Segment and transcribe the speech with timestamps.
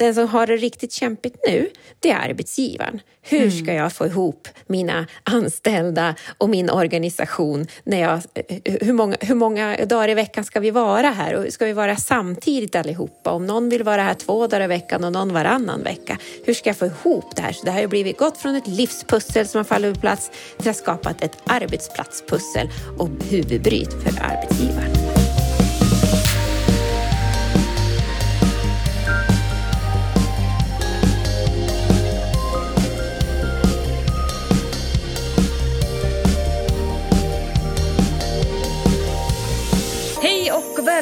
[0.00, 3.00] den som har det riktigt kämpigt nu, det är arbetsgivaren.
[3.22, 3.50] Hur mm.
[3.50, 7.66] ska jag få ihop mina anställda och min organisation?
[7.84, 8.20] När jag,
[8.64, 11.34] hur, många, hur många dagar i veckan ska vi vara här?
[11.34, 13.30] Och ska vi vara samtidigt allihopa?
[13.30, 16.70] Om någon vill vara här två dagar i veckan och någon varannan vecka, hur ska
[16.70, 17.52] jag få ihop det här?
[17.52, 20.70] Så det har ju blivit gått från ett livspussel som har fallit på plats till
[20.70, 25.19] att skapa ett arbetsplatspussel och huvudbryt för arbetsgivaren.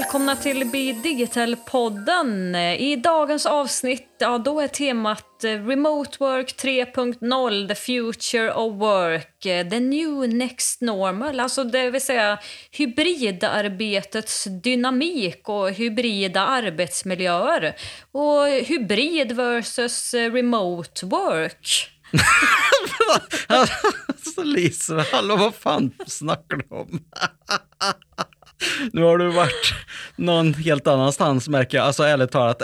[0.09, 2.57] Välkomna till Be Digital-podden.
[2.57, 9.47] I dagens avsnitt ja, då är temat eh, Remote Work 3.0, the future of work,
[9.47, 11.41] eh, the new next normal.
[11.41, 12.39] Alltså det vill säga
[12.71, 17.77] hybridarbetets dynamik och hybrida arbetsmiljöer.
[18.12, 21.91] Och hybrid versus eh, remote work.
[24.06, 27.00] alltså Lisa, hallå vad fan snackar du om?
[28.92, 29.75] nu har du varit
[30.17, 31.87] någon helt annanstans märker jag.
[31.87, 32.62] Alltså ärligt talat,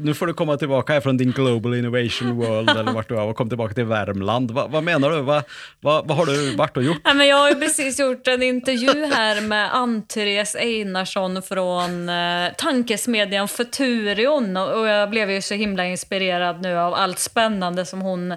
[0.00, 3.26] nu får du komma tillbaka här från din Global Innovation World eller vart du har
[3.26, 4.50] och kom tillbaka till Värmland.
[4.50, 5.20] Va, vad menar du?
[5.20, 5.42] Va,
[5.80, 7.00] va, vad har du varit och gjort?
[7.04, 13.48] Ja, men jag har precis gjort en intervju här med Ann-Therese Einarsson från eh, tankesmedjan
[13.48, 18.36] Futurion och, och jag blev ju så himla inspirerad nu av allt spännande som hon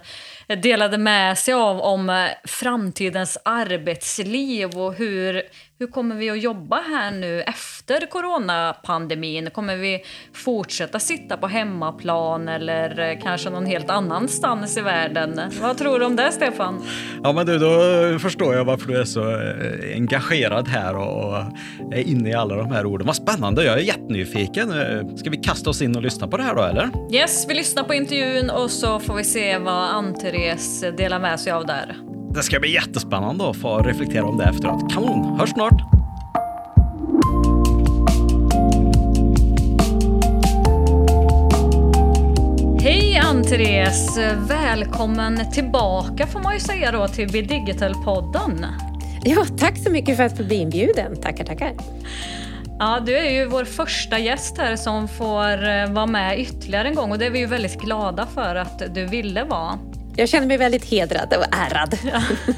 [0.64, 5.44] delade med sig av om eh, framtidens arbetsliv och hur
[5.80, 9.50] hur kommer vi att jobba här nu efter coronapandemin?
[9.50, 10.00] Kommer vi
[10.34, 15.42] fortsätta sitta på hemmaplan eller eh, kanske någon helt annanstans i världen?
[15.62, 16.86] Vad tror du om det, Stefan?
[17.24, 21.38] Ja, men du, då förstår jag varför du är så eh, engagerad här och
[21.92, 23.08] är inne i alla de här orden.
[23.08, 24.72] Vad spännande, jag är jättenyfiken.
[24.72, 26.90] Eh, ska vi kasta oss in och lyssna på det här då, eller?
[27.12, 31.52] Yes, vi lyssnar på intervjun och så får vi se vad Ann-Therese delar med sig
[31.52, 31.96] av där.
[32.34, 34.94] Det ska bli jättespännande att få reflektera om det efteråt.
[34.94, 35.82] Kanon, hörs snart!
[42.82, 44.18] Hej Ann-Therese!
[44.48, 48.66] Välkommen tillbaka får man ju säga då till Be Digital-podden.
[49.24, 51.22] Ja, tack så mycket för att få bli inbjuden.
[51.22, 51.72] Tackar, tackar.
[52.80, 56.96] Ja, du är ju vår första gäst här som får eh, vara med ytterligare en
[56.96, 59.80] gång och det är vi ju väldigt glada för att du ville vara.
[60.16, 61.98] Jag känner mig väldigt hedrad och ärad.
[62.04, 62.22] Ja.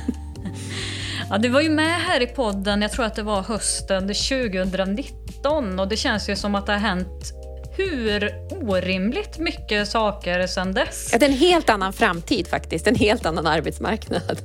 [1.29, 5.79] Ja, du var ju med här i podden, jag tror att det var hösten 2019
[5.79, 7.33] och det känns ju som att det har hänt
[7.77, 11.11] hur orimligt mycket saker sedan dess.
[11.11, 14.39] Det är en helt annan framtid faktiskt, en helt annan arbetsmarknad.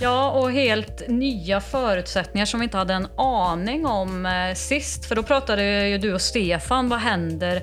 [0.00, 5.04] Ja, och helt nya förutsättningar som vi inte hade en aning om eh, sist.
[5.04, 7.62] För då pratade ju du och Stefan, vad händer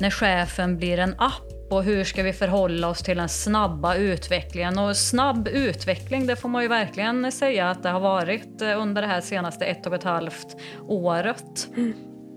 [0.00, 1.57] när chefen blir en app?
[1.70, 4.78] Och hur ska vi förhålla oss till den snabba utvecklingen?
[4.78, 9.02] Och snabb utveckling, det får man ju verkligen säga att det har varit eh, under
[9.02, 10.56] det här senaste ett och ett halvt
[10.88, 11.68] året.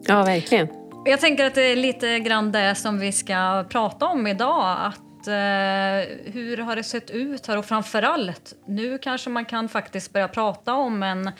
[0.07, 0.67] Ja, verkligen.
[1.05, 4.77] Jag tänker att det är lite grann det som vi ska prata om idag.
[4.79, 7.57] Att, eh, hur har det sett ut här?
[7.57, 11.31] Och framförallt, nu kanske man kan faktiskt börja prata om en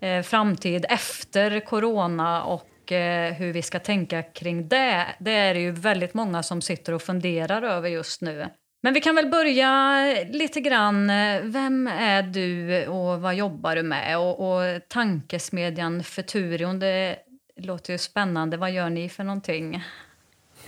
[0.00, 5.60] eh, framtid efter corona och Eh, hur vi ska tänka kring det, det är det
[5.60, 8.48] ju väldigt många som sitter och funderar över just nu.
[8.82, 11.10] Men vi kan väl börja lite grann.
[11.10, 14.18] Eh, vem är du och vad jobbar du med?
[14.18, 17.16] Och, och tankesmedjan Futurion, det
[17.56, 18.56] låter ju spännande.
[18.56, 19.82] Vad gör ni för någonting?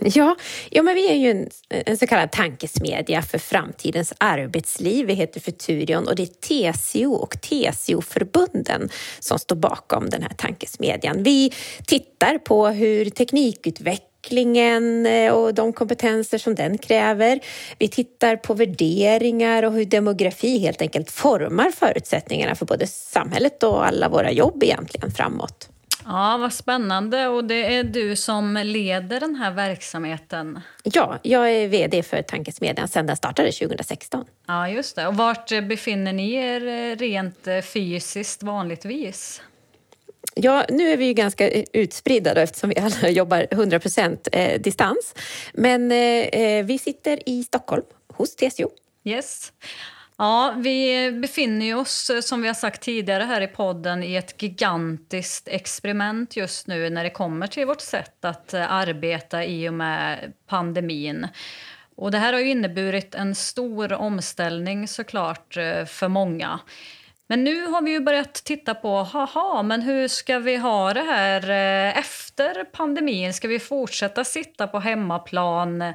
[0.04, 0.36] Ja,
[0.70, 5.06] ja men vi är ju en, en, så kallad tankesmedja för framtidens arbetsliv.
[5.06, 11.22] Vi heter Futurion och det är TCO och TCO-förbunden som står bakom den här tankesmedjan.
[11.22, 11.52] Vi
[11.86, 17.40] tittar på hur teknikutvecklingen eh, och de kompetenser som den kräver.
[17.78, 23.86] Vi tittar på värderingar och hur demografi helt enkelt formar förutsättningarna för både samhället och
[23.86, 25.69] alla våra jobb egentligen framåt.
[26.12, 27.28] Ja, vad spännande.
[27.28, 30.60] Och det är du som leder den här verksamheten?
[30.82, 34.24] Ja, jag är VD för Tankesmedjan sedan den startade 2016.
[34.46, 35.06] Ja, just det.
[35.06, 39.42] Och vart befinner ni er eh, rent eh, fysiskt vanligtvis?
[40.34, 44.28] Ja, nu är vi ju ganska eh, utspridda då, eftersom vi alla jobbar 100 procent
[44.58, 45.14] distans.
[45.52, 45.88] Men
[46.66, 48.70] vi sitter i Stockholm hos TCO.
[49.04, 49.52] Yes.
[50.20, 54.42] Ja, vi befinner oss eh, som vi har sagt tidigare här i podden i ett
[54.42, 59.74] gigantiskt experiment just nu när det kommer till vårt sätt att eh, arbeta i och
[59.74, 61.28] med pandemin.
[61.96, 66.60] Och det här har inneburit en stor omställning såklart eh, för många.
[67.26, 71.02] Men nu har vi ju börjat titta på, haha, men hur ska vi ha det
[71.02, 71.50] här
[71.98, 73.34] efter pandemin?
[73.34, 75.94] Ska vi fortsätta sitta på hemmaplan?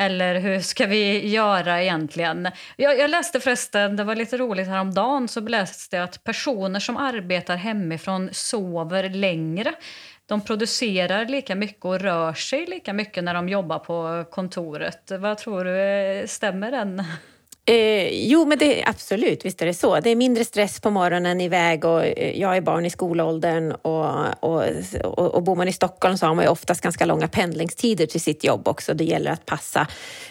[0.00, 2.48] Eller hur ska vi göra egentligen?
[2.76, 6.96] Jag, jag läste förresten, det var lite roligt häromdagen, så läste jag att personer som
[6.96, 9.72] arbetar hemifrån sover längre.
[10.26, 15.12] De producerar lika mycket och rör sig lika mycket när de jobbar på kontoret.
[15.18, 17.02] Vad tror du, eh, stämmer den?
[17.70, 20.00] Eh, jo, men det, absolut, visst är det så.
[20.00, 24.44] Det är mindre stress på morgonen iväg och eh, jag är barn i skolåldern och,
[24.44, 24.64] och,
[25.04, 28.20] och, och bor man i Stockholm så har man ju oftast ganska långa pendlingstider till
[28.20, 28.94] sitt jobb också.
[28.94, 29.86] Det gäller att passa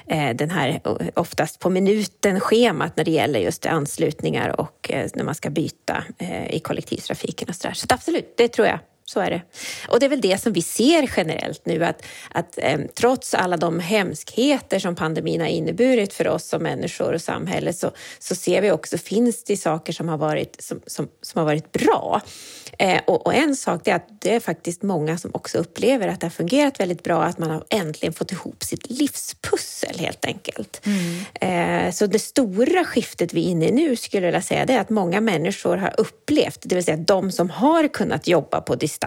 [0.07, 0.81] eh, den här
[1.13, 6.55] oftast på minuten-schemat när det gäller just anslutningar och eh, när man ska byta eh,
[6.55, 7.73] i kollektivtrafiken och så där.
[7.73, 9.41] Så absolut, det tror jag så är det.
[9.87, 13.57] Och det är väl det som vi ser generellt nu att, att eh, trots alla
[13.57, 18.61] de hemskheter som pandemin har inneburit för oss som människor och samhälle så, så ser
[18.61, 22.21] vi också finns det saker som har varit, som, som, som har varit bra.
[22.79, 26.19] Eh, och, och, en sak är att det är faktiskt många som också upplever att
[26.19, 30.81] det har fungerat väldigt bra, att man har äntligen fått ihop sitt livspussel helt enkelt.
[30.85, 31.87] Mm.
[31.87, 34.73] Eh, så det stora skiftet vi är inne i nu skulle jag vilja säga det
[34.73, 38.75] är att många människor har upplevt, det vill säga de som har kunnat jobba på
[38.75, 38.98] distans,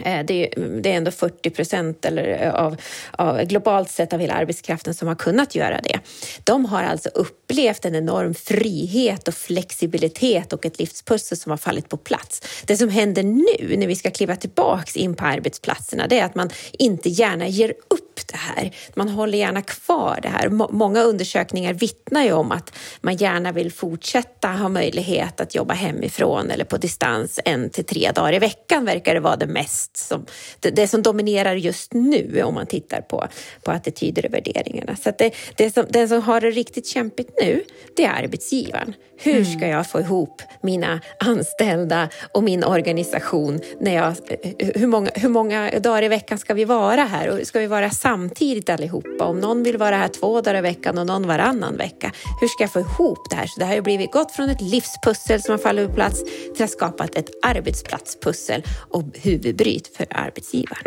[0.00, 2.76] Eh, det är, ändå 40 procent eh, av,
[3.10, 6.00] av, globalt sett av hela arbetskraften som har kunnat göra det.
[6.44, 11.88] De har alltså upplevt en enorm frihet och flexibilitet och ett livspussel som har fallit
[11.88, 12.42] på plats.
[12.66, 16.34] Det som händer nu när vi ska kliva tillbaks in på arbetsplatserna det är att
[16.34, 18.70] man inte gärna ger upp det här.
[18.94, 20.48] Man håller gärna kvar det här.
[20.72, 26.50] Många undersökningar vittnar ju om att man gärna vill fortsätta ha möjlighet att jobba hemifrån
[26.50, 30.26] eller på distans en till tre dagar i veckan verkar det vara det mest som,
[30.60, 33.28] det, det, som dominerar just nu om man tittar på,
[33.64, 34.96] på attityder och värderingarna.
[34.96, 37.64] Så det, det som, den som har det riktigt kämpigt nu,
[37.96, 38.94] det är arbetsgivaren.
[39.16, 39.44] Hur mm.
[39.44, 43.60] ska jag få ihop mina anställda och min organisation?
[43.80, 44.14] När jag,
[44.58, 47.28] hur, många, hur många dagar i veckan ska vi vara här?
[47.28, 49.24] Och ska vi vara samtidigt allihopa?
[49.24, 52.62] Om någon vill vara här två dagar i veckan och någon varannan vecka, hur ska
[52.62, 53.46] jag få ihop det här?
[53.46, 56.24] Så det har ju blivit gått från ett livspussel som har fallit på plats
[56.54, 60.84] till att skapa ett arbetsplatspussel och huvudbryt för arbetsgivaren.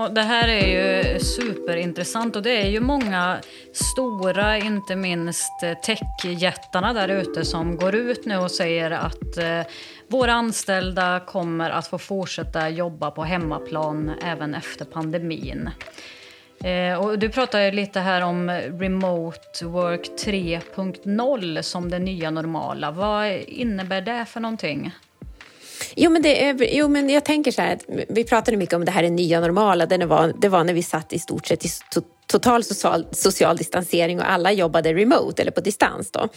[0.00, 3.40] Och det här är ju superintressant och det är ju många
[3.72, 9.60] stora, inte minst eh, techjättarna där ute som går ut nu och säger att eh,
[10.08, 15.70] våra anställda kommer att få fortsätta jobba på hemmaplan även efter pandemin.
[16.64, 22.90] Eh, och du pratade lite här om remote work 3.0 som det nya normala.
[22.90, 24.92] Vad innebär det för någonting?
[25.96, 27.78] Jo men, det är, jo, men jag tänker så här,
[28.08, 29.86] vi pratade mycket om det här är nya normala.
[29.86, 31.68] Det var, det var när vi satt i stort sett i
[32.30, 36.10] total social, social distansering och alla jobbade remote eller på distans.
[36.10, 36.28] Då.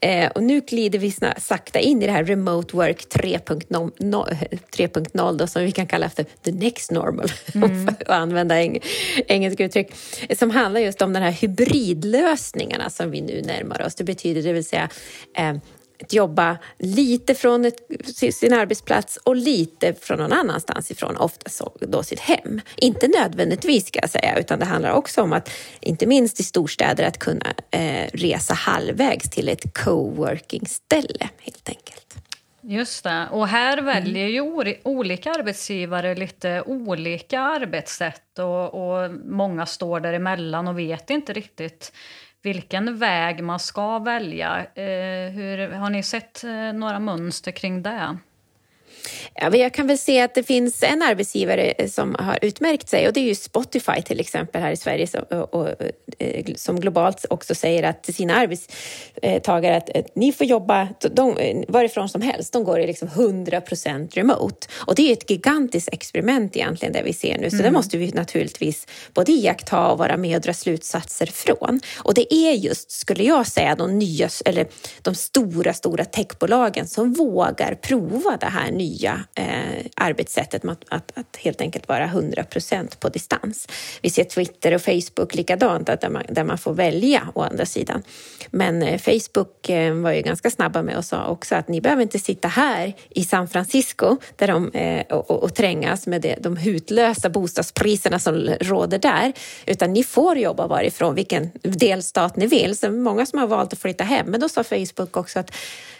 [0.00, 5.72] Eh, och nu glider vi sakta in i det här remote work 3.0 som vi
[5.72, 7.86] kan kalla för the next normal, mm.
[7.86, 8.78] för att använda eng,
[9.26, 9.94] engelska uttryck,
[10.38, 13.94] som handlar just om de här hybridlösningarna som vi nu närmar oss.
[13.94, 14.88] Det betyder det vill säga
[15.36, 15.54] eh,
[16.12, 17.78] jobba lite från ett,
[18.34, 22.60] sin arbetsplats och lite från någon annanstans ifrån, ofta då sitt hem.
[22.76, 25.50] Inte nödvändigtvis ska jag säga, utan det handlar också om att,
[25.80, 32.06] inte minst i storstäder, att kunna eh, resa halvvägs till ett coworking-ställe helt enkelt.
[32.68, 33.28] Just det.
[33.30, 33.84] Och här mm.
[33.84, 34.40] väljer ju
[34.82, 41.92] olika arbetsgivare lite olika arbetssätt och, och många står däremellan och vet inte riktigt
[42.46, 44.66] vilken väg man ska välja.
[44.74, 48.18] Eh, hur, har ni sett eh, några mönster kring det?
[49.34, 53.12] Ja, jag kan väl se att det finns en arbetsgivare som har utmärkt sig och
[53.12, 55.68] det är ju Spotify till exempel här i Sverige som, och, och,
[56.18, 61.36] eh, som globalt också säger att till sina arbetstagare att, att ni får jobba de,
[61.68, 62.52] varifrån som helst.
[62.52, 67.12] De går i liksom 100% remote och det är ett gigantiskt experiment egentligen det vi
[67.12, 67.64] ser nu så mm.
[67.64, 71.80] det måste vi naturligtvis både iaktta och vara med och dra slutsatser från.
[71.98, 74.66] Och det är just, skulle jag säga, de nya eller
[75.02, 81.12] de stora, stora techbolagen som vågar prova det här nya nya eh, arbetssättet att, att,
[81.18, 83.68] att, helt enkelt vara 100 procent på distans.
[84.02, 87.66] Vi ser Twitter och Facebook likadant, att där, man, där man får välja å andra
[87.66, 88.02] sidan.
[88.50, 92.02] Men eh, Facebook eh, var ju ganska snabba med och sa också att ni behöver
[92.02, 96.36] inte sitta här i San Francisco där de, eh, och, och, och, trängas med det,
[96.40, 99.32] de hutlösa bostadspriserna som råder där,
[99.66, 102.76] utan ni får jobba varifrån vilken delstat ni vill.
[102.76, 105.50] Så många som har valt att flytta hem, men då sa Facebook också att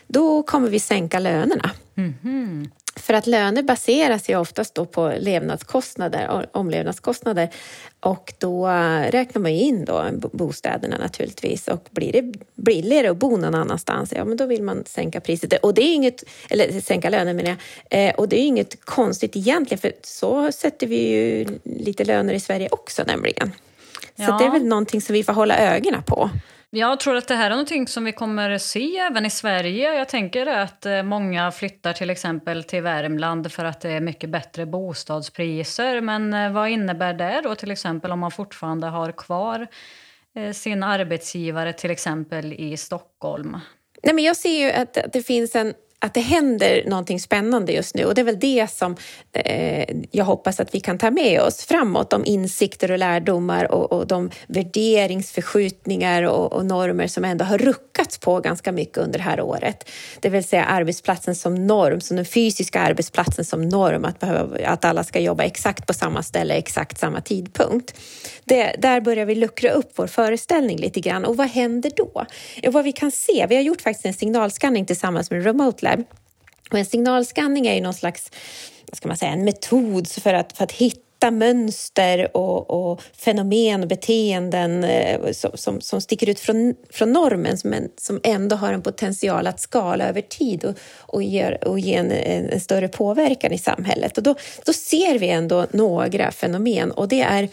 [0.07, 1.71] då kommer vi sänka lönerna.
[1.97, 2.69] Mm.
[2.97, 7.49] För att löner baseras ju oftast då på levnadskostnader, omlevnadskostnader
[8.01, 8.67] och då
[9.11, 14.25] räknar man in då bostäderna naturligtvis och blir det billigare att bo någon annanstans, ja
[14.25, 15.53] men då vill man sänka priset.
[15.53, 17.57] Och det är inget, eller sänka lönen menar
[17.91, 18.09] jag.
[18.09, 22.41] Eh, och det är inget konstigt egentligen för så sätter vi ju lite löner i
[22.41, 23.53] Sverige också nämligen.
[24.17, 24.39] Så ja.
[24.39, 26.31] det är väl någonting som vi får hålla ögonen på.
[26.76, 29.95] Jag tror att det här är någonting som vi kommer se även i Sverige.
[29.95, 34.30] Jag tänker att eh, många flyttar till exempel till Värmland för att det är mycket
[34.30, 36.00] bättre bostadspriser.
[36.00, 39.66] Men eh, vad innebär det då till exempel om man fortfarande har kvar
[40.35, 43.59] eh, sin arbetsgivare till exempel i Stockholm?
[44.02, 47.95] Nej, men jag ser ju att det finns en att det händer någonting spännande just
[47.95, 48.97] nu och det är väl det som
[49.33, 52.11] eh, jag hoppas att vi kan ta med oss framåt.
[52.11, 58.19] De insikter och lärdomar och, och de värderingsförskjutningar och, och, normer som ändå har ruckats
[58.19, 59.91] på ganska mycket under det här året.
[60.21, 64.85] Det vill säga arbetsplatsen som norm, som den fysiska arbetsplatsen som norm, att, behöva, att
[64.85, 67.95] alla ska jobba exakt på samma ställe, exakt samma tidpunkt.
[68.45, 72.26] Det, där börjar vi luckra upp vår föreställning lite grann och vad händer då?
[72.67, 75.96] Och vad vi kan se, vi har gjort faktiskt en signalskanning tillsammans med Remote Lab
[76.71, 78.31] och en signalskanning är ju någon slags
[78.93, 83.88] ska man säga, en metod för att, för att hitta mönster och, och fenomen och
[83.88, 88.83] beteenden eh, som, som, som, sticker ut från, från normen men som ändå har en
[88.83, 93.53] potential att skala över tid och, och, ger, och ge en, en, en större påverkan
[93.53, 94.17] i samhället.
[94.19, 94.35] Och då,
[94.65, 97.49] då ser vi ändå några fenomen och det är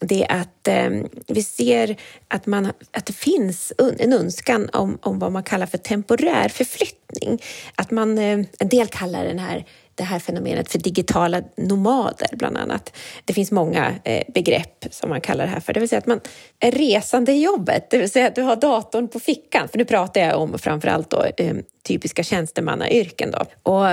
[0.00, 0.90] det att eh,
[1.26, 1.96] vi ser
[2.28, 7.42] att, man, att det finns en önskan om, om vad man kallar för temporär förflyttning.
[7.74, 12.56] Att man, eh, en del kallar den här det här fenomenet för digitala nomader, bland
[12.56, 12.96] annat.
[13.24, 15.72] Det finns många eh, begrepp som man kallar det här för.
[15.72, 16.20] Det vill säga att man
[16.60, 19.68] är resande i jobbet, det vill säga att du har datorn på fickan.
[19.68, 23.30] För nu pratar jag om framförallt då, ehm, typiska tjänstemannayrken.
[23.30, 23.38] Då.
[23.62, 23.84] Och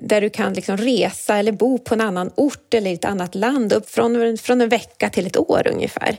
[0.00, 3.34] där du kan liksom resa eller bo på en annan ort eller i ett annat
[3.34, 6.18] land upp från, från en vecka till ett år ungefär.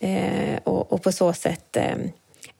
[0.00, 1.96] Eh, och, och, på så sätt eh,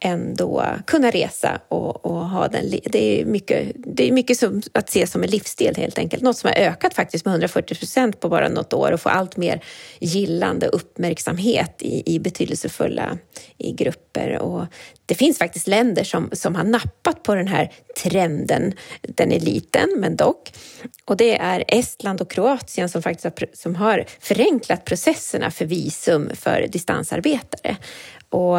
[0.04, 2.74] ändå kunna resa och, och, ha den.
[2.84, 6.22] Det är mycket, det är mycket som, att se som en livsstil helt enkelt.
[6.22, 9.36] Något som har ökat faktiskt med 140 procent på bara något år och får allt
[9.36, 9.64] mer
[9.98, 13.18] gillande och uppmärksamhet i, i betydelsefulla
[13.58, 14.38] i grupper.
[14.38, 14.66] Och
[15.06, 18.74] det finns faktiskt länder som, som har nappat på den här trenden.
[19.00, 20.52] Den är liten, men dock.
[21.04, 26.30] Och det är Estland och Kroatien som faktiskt har, som har förenklat processerna för visum
[26.34, 27.76] för distansarbetare.
[28.28, 28.58] Och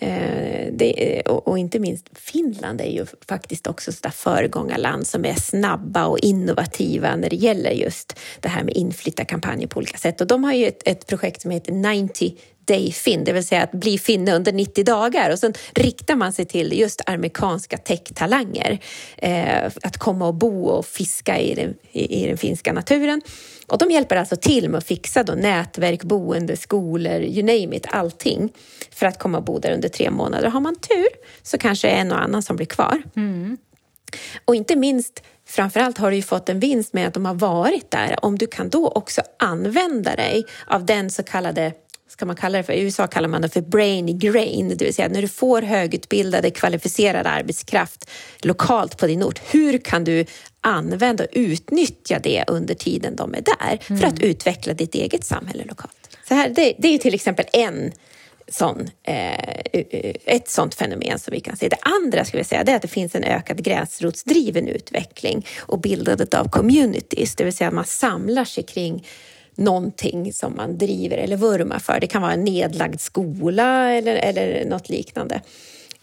[0.00, 5.24] Eh, det, eh, och, och, inte minst Finland är ju faktiskt också ett föregångarland som
[5.24, 10.20] är snabba och innovativa när det gäller just det här med inflyttarkampanjer på olika sätt.
[10.20, 12.34] Och de har ju ett, ett projekt som heter 90
[12.66, 15.30] Day Fin, det vill säga att bli finne under 90 dagar.
[15.30, 18.78] Och sen riktar man sig till just amerikanska tech-talanger.
[19.16, 23.22] Eh, att komma och bo och fiska i den, i, i den finska naturen.
[23.66, 27.86] Och de hjälper alltså till med att fixa då nätverk, boende, skolor, you name it,
[27.90, 28.52] allting
[28.90, 30.48] för att komma och bo där under tre månader.
[30.48, 31.08] Har man tur
[31.42, 33.02] så kanske en och annan som blir kvar.
[33.16, 33.56] Mm.
[34.44, 38.24] Och inte minst Framförallt har du fått en vinst med att de har varit där.
[38.24, 41.72] Om du kan då också använda dig av den så kallade
[42.14, 44.94] ska man kalla det för, i USA kallar man det för brain grain, det vill
[44.94, 48.10] säga när du får högutbildade kvalificerad arbetskraft
[48.42, 50.24] lokalt på din ort, hur kan du
[50.60, 54.00] använda och utnyttja det under tiden de är där mm.
[54.00, 54.30] för att mm.
[54.30, 56.18] utveckla ditt eget samhälle lokalt?
[56.28, 57.92] Så här, det, det är till exempel en
[58.48, 59.58] sån, eh,
[60.24, 61.68] ett sånt fenomen som vi kan se.
[61.68, 66.34] Det andra ska vi säga, är att det finns en ökad gräsrotsdriven utveckling och bildandet
[66.34, 69.06] av communities, det vill säga att man samlar sig kring
[69.54, 72.00] någonting som man driver eller vurmar för.
[72.00, 75.40] Det kan vara en nedlagd skola eller, eller något liknande.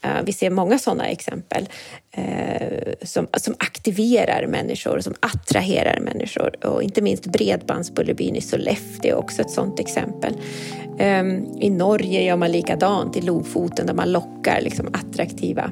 [0.01, 1.69] Eh, vi ser många sådana exempel
[2.11, 6.65] eh, som, som aktiverar människor, som attraherar människor.
[6.65, 10.33] Och inte minst Bredbandsbullerbyn i Sollefteå är också ett sådant exempel.
[10.99, 15.71] Ehm, I Norge gör man likadant i Lofoten där man lockar liksom, attraktiva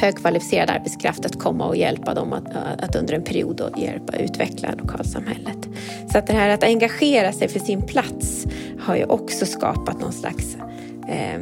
[0.00, 5.68] högkvalificerad arbetskraft att komma och hjälpa dem att, att under en period hjälpa utveckla lokalsamhället.
[6.12, 8.46] Så att det här att engagera sig för sin plats
[8.80, 10.56] har ju också skapat någon slags
[11.08, 11.40] eh,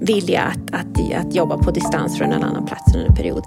[0.00, 3.42] vilja att, att, att jobba på distans från en annan plats under en period.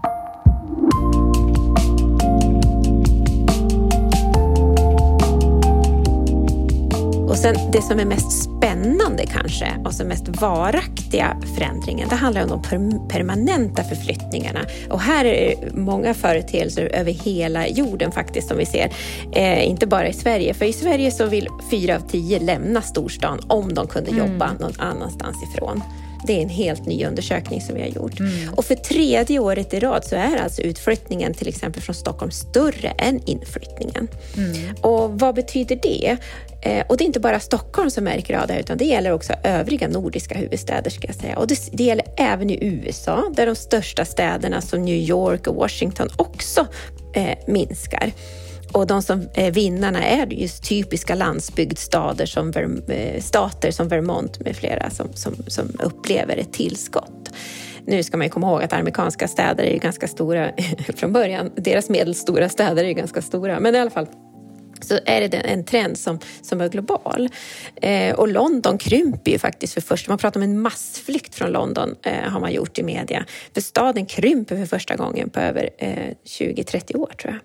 [7.39, 12.43] Och sen det som är mest spännande kanske och som mest varaktiga förändringen, det handlar
[12.43, 12.61] om de
[13.07, 14.59] permanenta förflyttningarna.
[14.89, 18.93] Och här är det många företeelser över hela jorden faktiskt som vi ser.
[19.31, 23.39] Eh, inte bara i Sverige, för i Sverige så vill fyra av tio lämna storstan
[23.47, 24.31] om de kunde mm.
[24.31, 25.81] jobba någon annanstans ifrån.
[26.27, 28.19] Det är en helt ny undersökning som vi har gjort.
[28.19, 28.53] Mm.
[28.53, 32.89] Och för tredje året i rad så är alltså utflyttningen till exempel från Stockholm större
[32.89, 34.07] än inflyttningen.
[34.37, 34.75] Mm.
[34.81, 36.17] Och vad betyder det?
[36.61, 39.11] Eh, och det är inte bara Stockholm som märker av det här, utan det gäller
[39.11, 40.89] också övriga nordiska huvudstäder.
[40.89, 41.37] Ska jag säga.
[41.37, 45.55] Och det, det, gäller även i USA, där de största städerna som New York och
[45.55, 46.67] Washington också
[47.13, 48.11] eh, minskar.
[48.71, 52.53] Och de som är vinnarna är just typiska landsbygdsstater som,
[52.87, 57.29] eh, stater som Vermont med flera som, som, som upplever ett tillskott.
[57.85, 60.51] Nu ska man ju komma ihåg att amerikanska städer är ganska stora
[60.95, 61.51] från början.
[61.55, 64.07] Deras medelstora städer är ganska stora, men i alla fall
[64.81, 67.29] så är det en trend som, som är global.
[67.75, 71.95] Eh, och London krymper ju faktiskt för första Man pratar om en massflykt från London,
[72.03, 73.25] eh, har man gjort i media.
[73.53, 77.39] För staden krymper för första gången på över eh, 20-30 år, tror jag.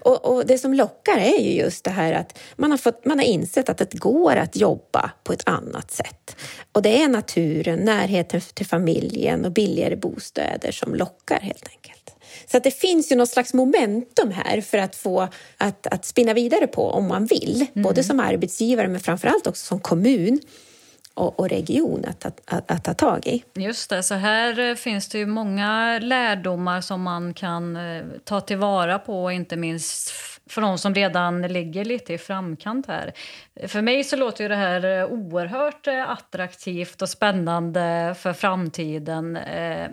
[0.00, 3.18] Och, och, Det som lockar är ju just det här att man har, fått, man
[3.18, 6.36] har insett att det går att jobba på ett annat sätt.
[6.72, 12.14] Och det är naturen, närheten till familjen och billigare bostäder som lockar helt enkelt.
[12.50, 16.34] Så att det finns ju något slags momentum här för att få att, att spinna
[16.34, 17.82] vidare på om man vill, mm.
[17.82, 20.40] både som arbetsgivare men framförallt också som kommun
[21.20, 23.44] och, och region att, att, att, att, ta tag i.
[23.54, 28.40] Just det, så här eh, finns det ju många lärdomar som man kan eh, ta
[28.40, 30.10] tillvara på, inte minst
[30.46, 33.12] för de som redan ligger lite i framkant här.
[33.66, 39.38] För mig så låter ju det här eh, oerhört attraktivt och spännande för framtiden.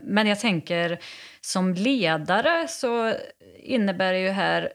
[0.04, 1.00] Men jag tänker
[1.42, 3.14] som ledare så
[3.64, 4.70] innebär det ju här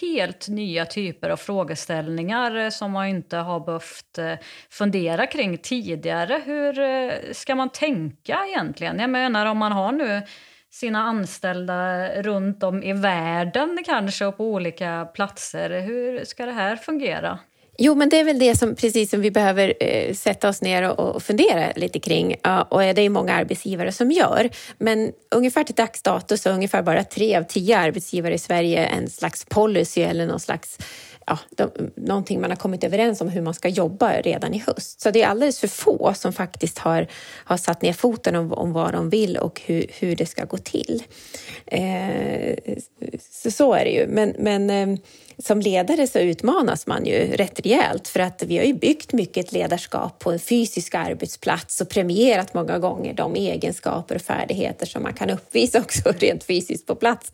[0.00, 4.34] helt nya typer av frågeställningar eh, som man inte har behövt eh,
[4.70, 6.42] fundera kring tidigare.
[6.44, 8.98] Hur eh, ska man tänka egentligen?
[8.98, 10.22] Jag menar om man har nu
[10.70, 15.80] sina anställda runt om i världen kanske och på olika platser.
[15.80, 17.38] Hur ska det här fungera?
[17.82, 20.90] Jo, men det är väl det som, precis som vi behöver eh, sätta oss ner
[20.90, 22.36] och, och fundera lite kring.
[22.42, 24.50] Ja, och det är många arbetsgivare som gör.
[24.78, 28.86] Men ungefär till dags dato så är ungefär bara tre av tio arbetsgivare i Sverige
[28.86, 30.78] en slags policy eller någon slags
[31.26, 35.00] ja, de, någonting man har kommit överens om hur man ska jobba redan i höst.
[35.00, 37.06] Så det är alldeles för få som faktiskt har,
[37.44, 40.56] har satt ner foten om, om vad de vill och hur, hur det ska gå
[40.56, 41.02] till.
[41.66, 42.54] Eh,
[43.30, 44.06] så, så är det ju.
[44.06, 44.98] Men, men eh,
[45.42, 49.52] som ledare så utmanas man ju rätt rejält för att vi har ju byggt mycket
[49.52, 55.12] ledarskap på en fysisk arbetsplats och premierat många gånger de egenskaper och färdigheter som man
[55.12, 57.32] kan uppvisa också rent fysiskt på plats.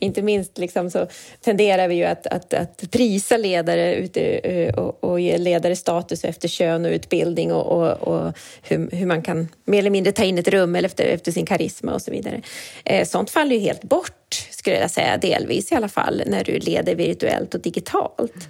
[0.00, 1.06] Inte minst liksom så
[1.40, 6.24] tenderar vi ju att, att, att prisa ledare ute eh, och, och ge ledare status
[6.24, 10.24] efter kön och utbildning och, och, och hur, hur, man kan mer eller mindre ta
[10.24, 12.42] in ett rum eller efter, efter sin karisma och så vidare.
[12.84, 16.58] Eh, sånt faller ju helt bort skulle jag säga, delvis i alla fall, när du
[16.58, 18.48] leder virtuellt och digitalt.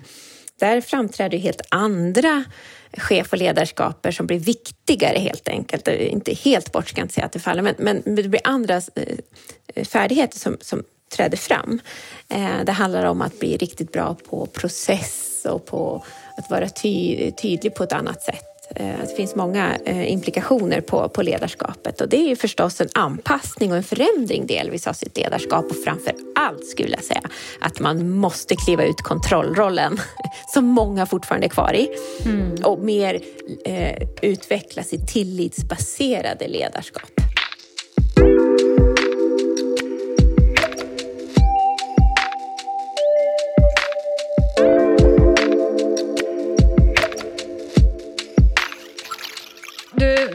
[0.61, 2.45] Där framträder helt andra
[2.93, 5.89] chef och ledarskaper som blir viktigare helt enkelt.
[5.89, 8.75] Inte helt bort ska jag inte säga att det faller, men, men det blir andra
[8.95, 10.85] eh, färdigheter som, som
[11.17, 11.81] träder fram.
[12.29, 16.05] Eh, det handlar om att bli riktigt bra på process och på
[16.37, 21.09] att vara ty tydlig på ett annat sätt Eh, det finns många eh, implikationer på,
[21.09, 25.17] på ledarskapet och det är ju förstås en anpassning och en förändring delvis av sitt
[25.17, 27.23] ledarskap och framför allt skulle jag säga
[27.61, 30.01] att man måste kliva ut kontrollrollen
[30.55, 31.89] som många fortfarande är kvar i
[32.25, 32.65] mm.
[32.65, 33.21] och mer
[33.65, 37.11] eh, utveckla sitt tillitsbaserade ledarskap.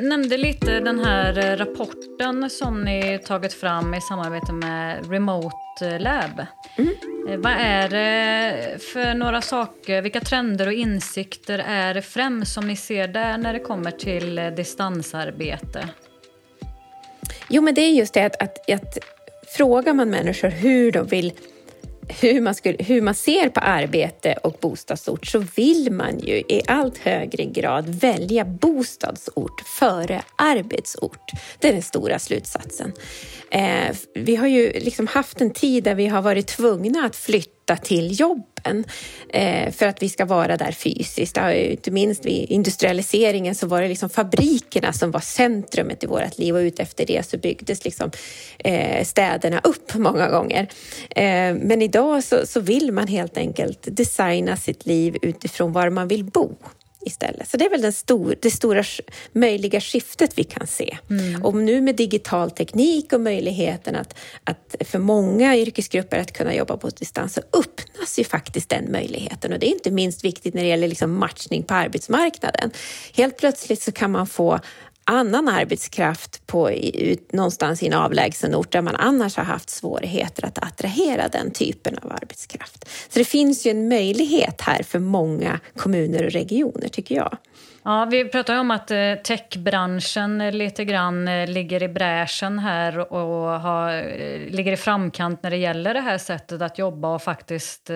[0.01, 6.45] Nämnde lite den här eh, rapporten som ni tagit fram i samarbete med Remote Lab.
[6.77, 6.93] Mm.
[7.29, 12.67] Eh, vad är det för några saker, vilka trender och insikter är det främst som
[12.67, 15.89] ni ser där när det kommer till eh, distansarbete?
[17.47, 18.97] Jo, men det är just det att, att, att
[19.57, 21.33] frågar man människor hur de vill
[22.19, 26.61] hur man, skulle, hur man ser på arbete och bostadsort så vill man ju i
[26.67, 31.31] allt högre grad välja bostadsort före arbetsort.
[31.59, 32.93] Det är den stora slutsatsen.
[33.51, 37.75] Eh, vi har ju liksom haft en tid där vi har varit tvungna att flytta
[37.75, 38.19] till
[38.61, 38.85] jobben
[39.29, 41.37] eh, för att vi ska vara där fysiskt.
[41.37, 46.37] Ja, inte minst vid industrialiseringen så var det liksom fabrikerna som var centrumet i vårt
[46.37, 48.11] liv och utefter det så byggdes liksom,
[48.57, 50.67] eh, städerna upp många gånger.
[51.09, 56.07] Eh, men idag så, så vill man helt enkelt designa sitt liv utifrån var man
[56.07, 56.55] vill bo
[57.01, 57.49] istället.
[57.49, 58.83] Så det är väl den stor, det stora
[59.31, 60.97] möjliga skiftet vi kan se.
[61.09, 61.43] Mm.
[61.43, 66.77] Och nu med digital teknik och möjligheten att, att för många yrkesgrupper att kunna jobba
[66.77, 70.61] på distans så öppnas ju faktiskt den möjligheten och det är inte minst viktigt när
[70.61, 72.71] det gäller liksom matchning på arbetsmarknaden.
[73.13, 74.59] Helt plötsligt så kan man få
[75.11, 80.45] annan arbetskraft på, ut, någonstans i en avlägsen ort där man annars har haft svårigheter
[80.45, 82.89] att attrahera den typen av arbetskraft.
[83.09, 87.37] Så det finns ju en möjlighet här för många kommuner och regioner tycker jag.
[87.83, 93.13] Ja, vi pratar ju om att eh, techbranschen lite grann eh, ligger i bräschen här
[93.13, 97.21] och har, eh, ligger i framkant när det gäller det här sättet att jobba och
[97.21, 97.89] faktiskt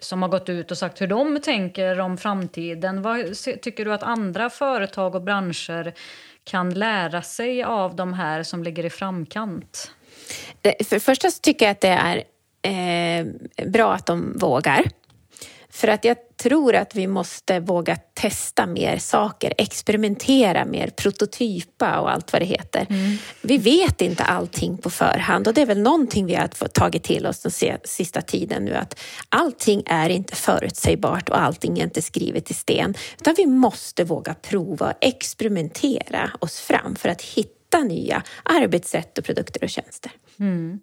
[0.00, 3.02] som har gått ut och sagt hur de tänker om framtiden.
[3.02, 5.94] Vad tycker du att andra företag och branscher
[6.44, 9.90] kan lära sig av de här som ligger i framkant?
[10.62, 12.24] Eh, för det första så tycker jag att det är
[12.62, 13.26] eh,
[13.66, 14.84] bra att de vågar.
[15.76, 22.10] För att jag tror att vi måste våga testa mer saker, experimentera mer, prototypa och
[22.12, 22.86] allt vad det heter.
[22.90, 23.16] Mm.
[23.42, 27.26] Vi vet inte allting på förhand och det är väl någonting vi har tagit till
[27.26, 32.50] oss den sista tiden nu att allting är inte förutsägbart och allting är inte skrivet
[32.50, 38.22] i sten utan vi måste våga prova och experimentera oss fram för att hitta nya
[38.42, 40.10] arbetssätt och produkter och tjänster.
[40.40, 40.80] Mm.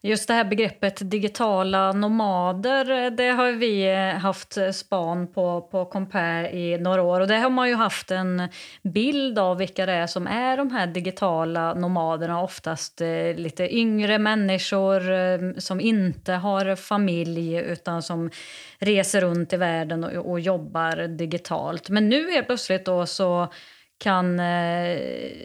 [0.00, 5.84] Just det här begreppet digitala nomader, eh, det har vi eh, haft span på på
[5.84, 7.20] Compare i några år.
[7.20, 8.48] Och det har man ju haft en
[8.82, 12.42] bild av vilka det är som är de här digitala nomaderna.
[12.42, 18.30] Oftast eh, lite yngre människor som inte har familj utan som
[18.78, 21.88] reser runt i världen och, och jobbar digitalt.
[21.90, 23.48] Men nu helt plötsligt då så
[23.98, 24.98] kan, eh,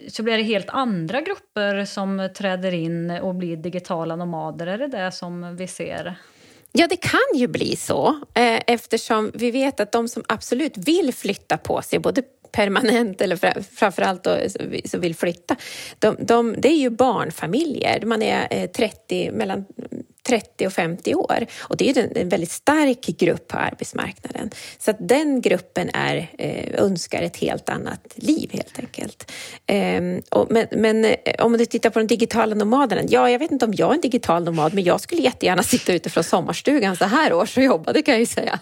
[0.08, 4.66] så blir det helt andra grupper som träder in och blir digitala nomader.
[4.66, 6.14] Är det det som vi ser?
[6.72, 11.14] Ja, det kan ju bli så eh, eftersom vi vet att de som absolut vill
[11.14, 14.36] flytta på sig, både permanent eller framförallt då,
[14.84, 15.56] som vill flytta,
[15.98, 18.02] de, de, det är ju barnfamiljer.
[18.06, 19.64] Man är eh, 30, mellan
[20.32, 21.46] 30 och 50 år.
[21.60, 24.50] Och det är en väldigt stark grupp på arbetsmarknaden.
[24.78, 29.32] Så att den gruppen är, eh, önskar ett helt annat liv helt enkelt.
[29.66, 33.64] Ehm, men, men eh, om du tittar på de digitala nomaderna, ja, jag vet inte
[33.64, 37.04] om jag är en digital nomad, men jag skulle jättegärna sitta ute från sommarstugan så
[37.04, 38.58] här års och jobba, det kan jag ju säga.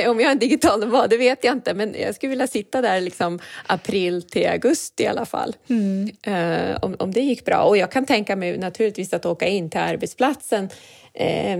[0.08, 2.80] om jag är en digital nomad, det vet jag inte, men jag skulle vilja sitta
[2.80, 5.56] där liksom april till augusti i alla fall.
[5.68, 6.10] Mm.
[6.22, 7.62] Eh, om, om det gick bra.
[7.62, 10.68] Och jag kan tänka mig naturligtvis att åka in till arbetsplats platsen
[11.14, 11.58] eh,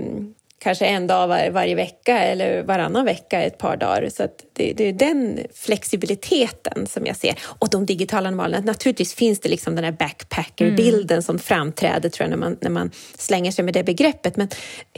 [0.59, 4.09] kanske en dag var, varje vecka eller varannan vecka ett par dagar.
[4.09, 7.35] Så det, det, är den flexibiliteten som jag ser.
[7.59, 11.21] Och de digitala normalerna, naturligtvis finns det liksom den här backpacker-bilden mm.
[11.21, 14.37] som framträder tror jag, när, man, när man slänger sig med det begreppet.
[14.37, 14.47] Men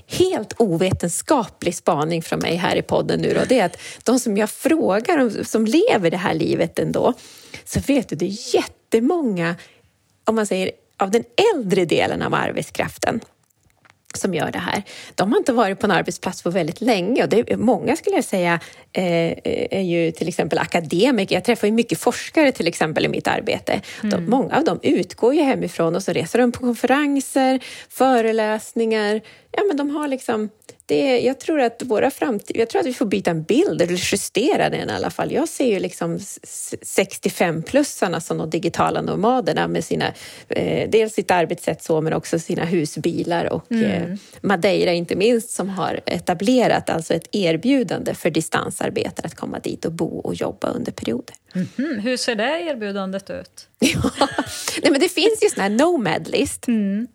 [0.08, 4.38] helt ovetenskaplig spaning från mig här i podden nu då, det är att de som
[4.38, 7.14] jag frågar, som lever det här livet ändå,
[7.66, 9.56] så vet du, det är jättemånga,
[10.26, 13.22] om man säger av den äldre delen av arbetskraften
[14.18, 14.84] som gör det här.
[15.16, 18.16] De har inte varit på en arbetsplats på väldigt länge och det är, många skulle
[18.16, 18.60] jag säga
[18.94, 19.34] eh,
[19.72, 21.36] är ju till exempel akademiker.
[21.36, 23.82] Jag träffar ju mycket forskare till exempel i mitt arbete.
[24.04, 24.30] Mm.
[24.30, 29.22] Många av dem utgår ju hemifrån och så reser de på konferenser, föreläsningar.
[29.58, 30.50] Ja, men de har liksom
[30.88, 34.12] det, jag, tror att våra framtid, jag tror att vi får byta en bild, eller
[34.12, 35.32] justera den i alla fall.
[35.32, 40.14] Jag ser ju liksom 65-plussarna som de digitala nomaderna med sina,
[40.50, 43.92] eh, dels sitt arbetssätt så, men också sina husbilar och mm.
[43.92, 49.86] eh, Madeira inte minst som har etablerat alltså ett erbjudande för distansarbetare att komma dit
[49.86, 51.36] och bo och jobba under perioder.
[51.56, 52.00] Mm -hmm.
[52.00, 53.68] Hur ser det erbjudandet ut?
[53.80, 54.12] ja,
[54.82, 56.68] nej, men det finns ju sån här nomad list.
[56.68, 57.08] Mm.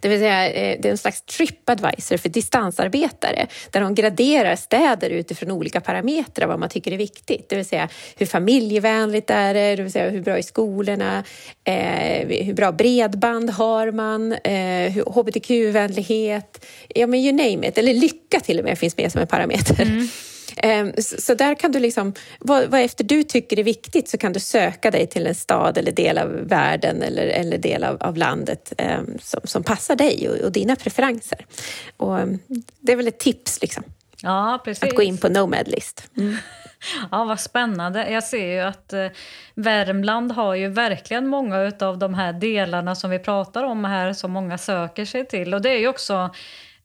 [0.00, 5.10] Det vill säga, eh, det är en slags tripadvisor för distansarbetare där de graderar städer
[5.10, 7.48] utifrån olika parametrar vad man tycker är viktigt.
[7.48, 11.24] Det vill säga hur familjevänligt är det, det vill säga hur bra är skolorna,
[11.64, 18.40] eh, hur bra bredband har man, eh, hbtq-vänlighet, ja men you name it, eller lycka
[18.40, 19.82] till och med finns med som en parameter.
[19.82, 20.08] Mm.
[20.56, 24.32] Ehm, så där kan du liksom, vad, vad efter du tycker är viktigt så kan
[24.32, 28.16] du söka dig till en stad eller del av världen eller, eller del av, av
[28.16, 31.46] landet um, som, som, passar dig och, och, dina preferenser.
[31.96, 32.38] Och, um,
[32.80, 33.84] det är väl ett tips liksom.
[34.22, 34.82] Ja, precis.
[34.82, 36.10] Att gå in på Nomad List.
[36.16, 36.36] Mm.
[37.10, 38.10] Ja, vad spännande.
[38.10, 39.06] Jag ser ju att eh,
[39.54, 44.30] Värmland har ju verkligen många av de här delarna som vi pratar om här som
[44.30, 45.54] många söker sig till.
[45.54, 46.30] Och det är ju också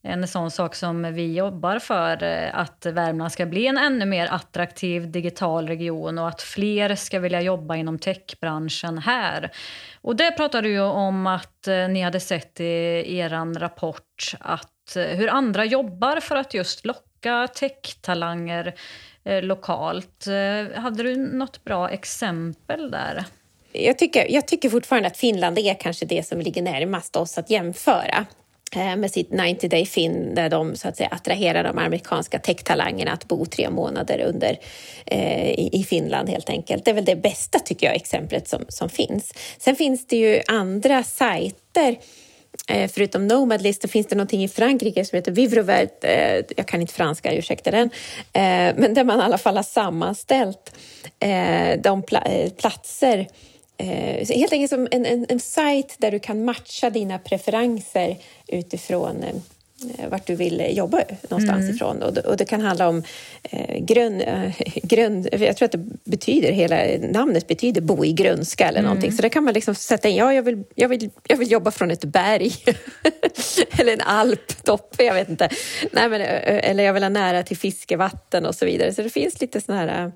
[0.03, 4.27] en sån sak som vi jobbar för, eh, att Värmland ska bli en ännu mer
[4.31, 9.51] attraktiv digital region och att fler ska vilja jobba inom techbranschen här.
[10.01, 15.03] Och det pratade ju om att eh, ni hade sett i er rapport att eh,
[15.03, 18.73] hur andra jobbar för att just locka techtalanger
[19.41, 20.25] lokalt.
[20.75, 23.25] Hade du något bra exempel där?
[23.71, 27.49] Jag tycker, jag tycker fortfarande att Finland är kanske det som ligger närmast oss att
[27.49, 28.25] jämföra.
[28.75, 33.11] Eh, med sitt 90 Day Fin där de så att säga, attraherar de amerikanska techtalangerna
[33.11, 34.59] att bo tre månader under,
[35.05, 36.85] eh, i, Finland helt enkelt.
[36.85, 39.33] Det är väl det bästa tycker jag exemplet som, som finns.
[39.57, 41.97] Sen finns det ju andra sajter
[42.69, 46.03] Eh, förutom Nomadlist så finns det någonting i Frankrike som heter Vivrovert.
[46.03, 47.89] Eh, jag kan inte franska, ursäkta den.
[48.33, 50.75] Eh, men där man i alla fall har sammanställt
[51.19, 52.03] eh, de
[52.57, 53.27] platser
[54.29, 59.25] helt enkelt som en, en, en sajt där du kan matcha dina preferenser utifrån
[59.97, 61.75] Eh, vart du vill jobba någonstans mm.
[61.75, 62.03] ifrån.
[62.03, 63.03] Och, och det kan handla om
[63.43, 64.51] eh, grön, eh,
[64.83, 65.27] grön...
[65.31, 68.89] Jag tror att det betyder, hela namnet betyder bo i grönska eller mm.
[68.89, 69.11] någonting.
[69.11, 70.15] Så det kan man liksom sätta in.
[70.15, 72.53] Ja, jag vill, jag vill, jag vill jobba från ett berg.
[73.79, 75.49] eller en alptopp, jag vet inte.
[75.91, 78.93] Nej, men, eh, eller jag vill ha nära till fiskevatten och så vidare.
[78.93, 80.11] Så det finns lite såna här Eh,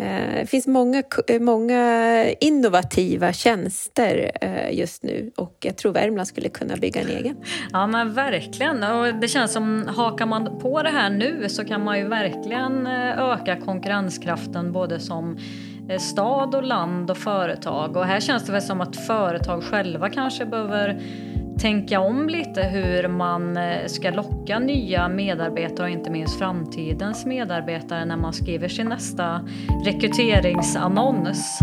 [0.00, 6.28] Eh, det finns många, eh, många innovativa tjänster eh, just nu och jag tror Värmland
[6.28, 7.36] skulle kunna bygga en egen.
[7.72, 11.84] Ja men verkligen och det känns som hakar man på det här nu så kan
[11.84, 12.86] man ju verkligen
[13.16, 15.38] öka konkurrenskraften både som
[15.98, 20.46] stad och land och företag och här känns det väl som att företag själva kanske
[20.46, 21.02] behöver
[21.60, 28.04] tänka om lite hur man eh, ska locka nya medarbetare och inte minst framtidens medarbetare
[28.04, 29.40] när man skriver sin nästa
[29.84, 31.58] rekryteringsannons.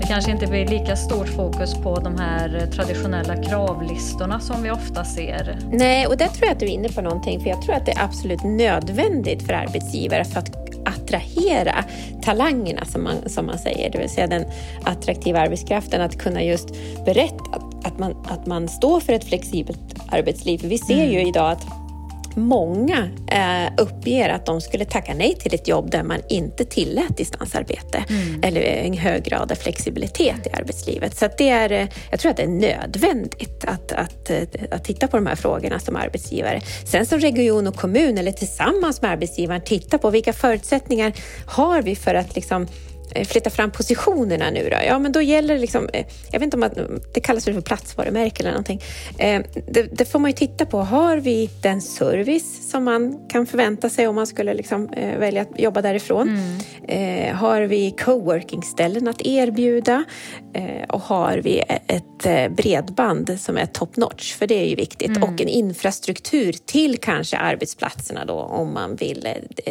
[0.00, 5.04] Det kanske inte blir lika stort fokus på de här traditionella kravlistorna som vi ofta
[5.04, 5.58] ser.
[5.72, 7.86] Nej, och där tror jag att du är inne på någonting, för jag tror att
[7.86, 11.84] det är absolut nödvändigt för arbetsgivare för att attrahera
[12.22, 14.44] talangerna som man, som man säger, det vill säga den
[14.84, 16.68] attraktiva arbetskraften, att kunna just
[17.04, 17.44] berätta
[17.84, 20.58] att man, att man står för ett flexibelt arbetsliv.
[20.58, 21.10] För vi ser mm.
[21.10, 21.79] ju idag att
[22.34, 27.16] Många eh, uppger att de skulle tacka nej till ett jobb där man inte tillät
[27.16, 28.40] distansarbete mm.
[28.42, 31.16] eller en hög grad av flexibilitet i arbetslivet.
[31.16, 35.08] Så det är, eh, jag tror att det är nödvändigt att, att, eh, att titta
[35.08, 36.60] på de här frågorna som arbetsgivare.
[36.86, 41.12] Sen som region och kommun eller tillsammans med arbetsgivaren titta på vilka förutsättningar
[41.46, 42.66] har vi för att liksom
[43.24, 44.76] flytta fram positionerna nu då?
[44.86, 46.78] Ja, men då gäller det liksom, eh, jag vet inte om att,
[47.14, 48.80] det kallas för platsvarumärke eller någonting.
[49.18, 50.78] Eh, det, det, får man ju titta på.
[50.78, 54.86] Har vi den service som man kan förvänta sig om man skulle liksom
[55.18, 56.28] välja att jobba därifrån?
[56.88, 57.36] Mm.
[57.36, 60.04] Har vi coworking-ställen att erbjuda?
[60.88, 64.34] Och har vi ett bredband som är top notch?
[64.34, 65.16] För det är ju viktigt.
[65.16, 65.22] Mm.
[65.22, 69.28] Och en infrastruktur till kanske arbetsplatserna då om man vill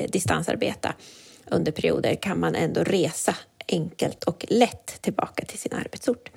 [0.10, 0.94] distansarbeta
[1.52, 3.36] under perioder kan man ändå resa
[3.68, 6.30] enkelt och lätt tillbaka till sin arbetsort.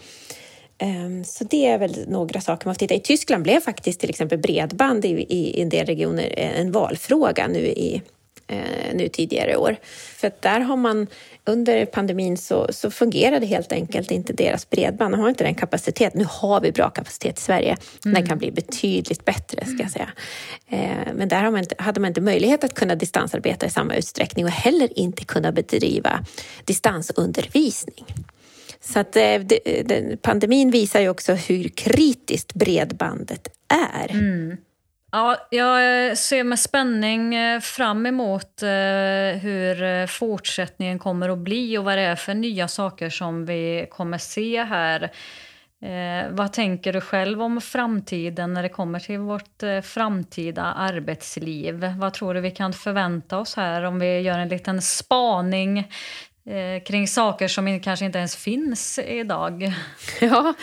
[0.78, 4.10] Ehm, så det är väl några saker man får titta I Tyskland blev faktiskt till
[4.10, 8.02] exempel bredband i, i en del regioner en valfråga nu i
[8.52, 9.76] eh, nu tidigare år.
[10.16, 11.06] För att där har man
[11.44, 15.14] under pandemin så, så fungerade helt enkelt inte deras bredband.
[15.14, 16.18] De har inte den kapaciteten.
[16.18, 17.76] Nu har vi bra kapacitet i Sverige.
[18.04, 18.14] Mm.
[18.14, 20.12] Den kan bli betydligt bättre ska jag säga.
[20.68, 24.44] Eh, men där man inte, hade man inte möjlighet att kunna distansarbeta i samma utsträckning
[24.44, 26.24] och heller inte kunna bedriva
[26.64, 28.04] distansundervisning.
[28.80, 34.10] Så att, eh, det, det, pandemin visar ju också hur kritiskt bredbandet är.
[34.10, 34.56] Mm.
[35.14, 41.78] Ja, jag ser med spänning eh, fram emot eh, hur eh, fortsättningen kommer att bli
[41.78, 45.12] och vad det är för nya saker som vi kommer se här.
[46.30, 51.84] vad tänker du själv om framtiden när det kommer till vårt framtida arbetsliv?
[51.98, 55.92] Vad tror du vi kan förvänta oss här om vi gör en liten spaning
[56.86, 59.72] kring saker som kanske inte ens finns idag?
[60.20, 60.54] Ja,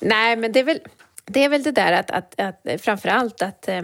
[0.00, 0.80] nej men det är väl
[1.24, 3.82] det är väl det där att, att, att framför allt att eh,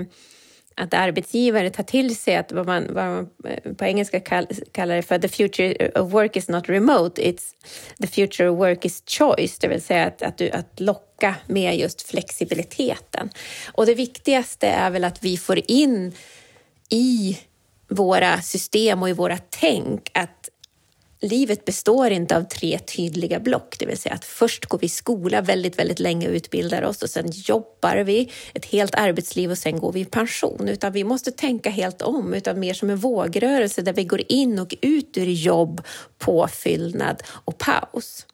[0.80, 5.02] att arbetsgivare tar till sig att vad man, vad man eh, på engelska kallar det
[5.02, 7.54] för the future of work is not remote, it's
[8.00, 11.76] the future of work is choice, det vill säga att, att, du, att locka med
[11.76, 13.30] just flexibiliteten.
[13.72, 16.12] Och det viktigaste är väl att vi får in
[16.88, 17.38] i
[17.88, 20.48] våra system och i våra tänk att
[21.20, 24.88] livet består inte av tre tydliga block, det vill säga att först går vi i
[24.88, 29.58] skola väldigt, väldigt länge och utbildar oss och sen jobbar vi ett helt arbetsliv och
[29.58, 30.68] sen går vi i pension.
[30.68, 34.58] Utan vi måste tänka helt om, utan mer som en vågrörelse där vi går in
[34.58, 35.82] och ut ur jobb,
[36.18, 38.26] påfyllnad och paus.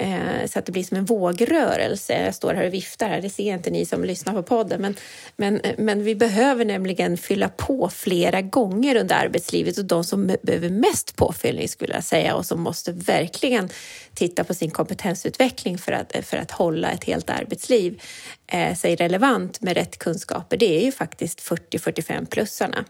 [0.00, 2.24] Eh, så att det blir som en vågrörelse.
[2.24, 4.80] Jag står här och viftar här, det ser inte ni som lyssnar på podden.
[4.80, 4.96] Men,
[5.36, 10.36] men, eh, men vi behöver nämligen fylla på flera gånger under arbetslivet och de som
[10.42, 13.68] behöver mest påfyllning skulle jag säga och som måste verkligen
[14.14, 18.02] titta på sin kompetensutveckling för att, eh, för att hålla ett helt arbetsliv
[18.46, 20.56] eh, sig relevant med rätt kunskaper.
[20.56, 22.84] Det är ju faktiskt 40-45-plussarna.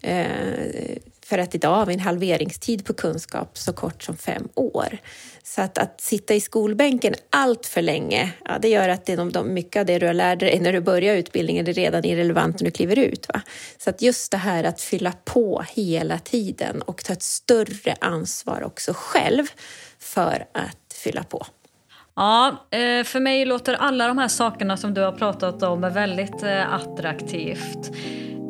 [0.00, 4.98] Eh, för att idag har vi en halveringstid på kunskap så kort som fem år.
[5.42, 9.32] Så att, att sitta i skolbänken allt för länge, ja, det gör att det, de,
[9.32, 12.60] de, mycket av det du har lärt dig när du börjar utbildningen är redan irrelevant
[12.60, 13.28] när du kliver ut.
[13.28, 13.42] Va?
[13.78, 18.62] Så att just det här att fylla på hela tiden och ta ett större ansvar
[18.62, 19.46] också själv
[19.98, 21.46] för att fylla på.
[22.16, 26.42] Ja, eh, för mig låter alla de här sakerna som du har pratat om väldigt
[26.42, 27.90] eh, attraktivt.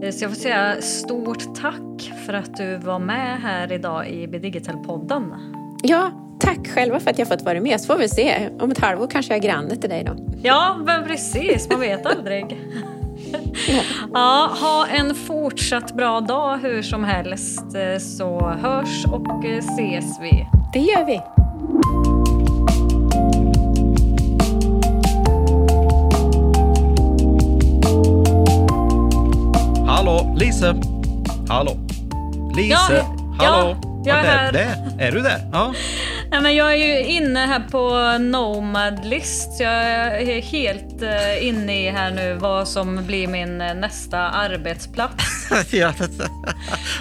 [0.02, 4.26] Eh, så jag får säga stort tack för att du var med här idag i
[4.26, 5.34] Digital-podden.
[5.82, 7.80] Ja, tack själva för att jag fått vara med.
[7.80, 8.48] Så får vi se.
[8.60, 10.16] Om ett halvår kanske jag är granne till dig då.
[10.42, 11.70] Ja, men precis.
[11.70, 12.60] Man vet aldrig.
[14.12, 17.64] Ja, ha en fortsatt bra dag hur som helst
[17.98, 20.46] så hörs och ses vi.
[20.72, 21.20] Det gör vi.
[30.04, 30.74] Hallå, Lise!
[31.48, 31.76] Hallå!
[32.56, 33.04] Lise!
[33.38, 33.76] Ja, Hallå!
[34.04, 34.52] Ja, jag är här.
[34.52, 35.50] Där, är du där?
[35.52, 35.74] Ja.
[36.30, 39.60] Ja, men jag är ju inne här på Nomad List.
[39.60, 45.50] Jag är helt uh, inne i här nu vad som blir min uh, nästa arbetsplats.
[45.72, 45.92] ja,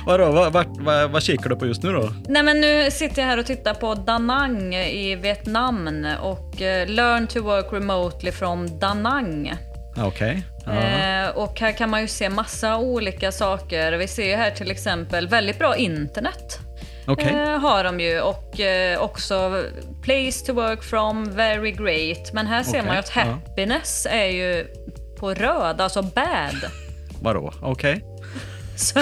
[0.05, 2.13] vadå, vad, vad, vad, vad kikar du på just nu då?
[2.27, 6.93] Nej, men nu sitter jag här och tittar på Da Nang i Vietnam och uh,
[6.93, 9.53] Learn to work remotely from Da Nang.
[9.97, 10.43] Okej.
[10.61, 10.77] Okay.
[10.77, 13.91] Eh, och här kan man ju se massa olika saker.
[13.91, 16.59] Vi ser ju här till exempel väldigt bra internet.
[17.07, 17.33] Okay.
[17.33, 19.63] Eh, har de ju och eh, också
[20.03, 22.33] place to work from, very great.
[22.33, 22.85] Men här ser okay.
[22.85, 24.17] man ju att happiness ja.
[24.17, 24.67] är ju
[25.19, 26.71] på röd, alltså bad.
[27.21, 27.53] Vadå?
[27.61, 27.93] Okej.
[27.93, 28.13] Okay.
[28.77, 28.99] Så,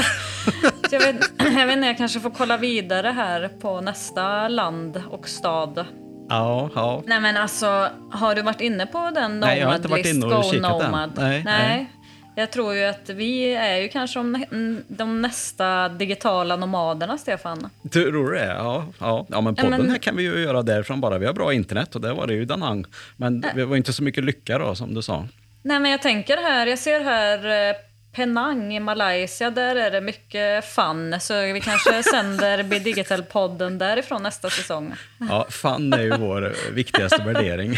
[0.90, 5.04] så jag, vet, jag vet inte, jag kanske får kolla vidare här på nästa land
[5.10, 5.86] och stad.
[6.32, 7.04] Ja, ja.
[7.06, 10.06] Nej men alltså, har du varit inne på den Nomad Nej, jag har inte varit
[10.06, 11.12] inne och kikat Nomad?
[11.16, 11.68] Nej, nej.
[11.68, 11.92] nej.
[12.36, 14.46] Jag tror ju att vi är ju kanske de,
[14.88, 17.70] de nästa digitala nomaderna, Stefan.
[17.92, 18.46] Tror du det?
[18.46, 19.26] Ja, ja.
[19.30, 21.18] ja men podden men, här kan vi ju göra därifrån bara.
[21.18, 22.86] Vi har bra internet och där var det ju Danang.
[23.18, 25.28] Men det var inte så mycket lycka då, som du sa.
[25.64, 27.76] Nej, men jag tänker här, jag ser här eh,
[28.12, 31.20] Penang i Malaysia, där är det mycket fun.
[31.20, 34.94] Så vi kanske sänder Digital-podden därifrån nästa säsong.
[35.30, 37.76] Ja, fun är ju vår viktigaste värdering.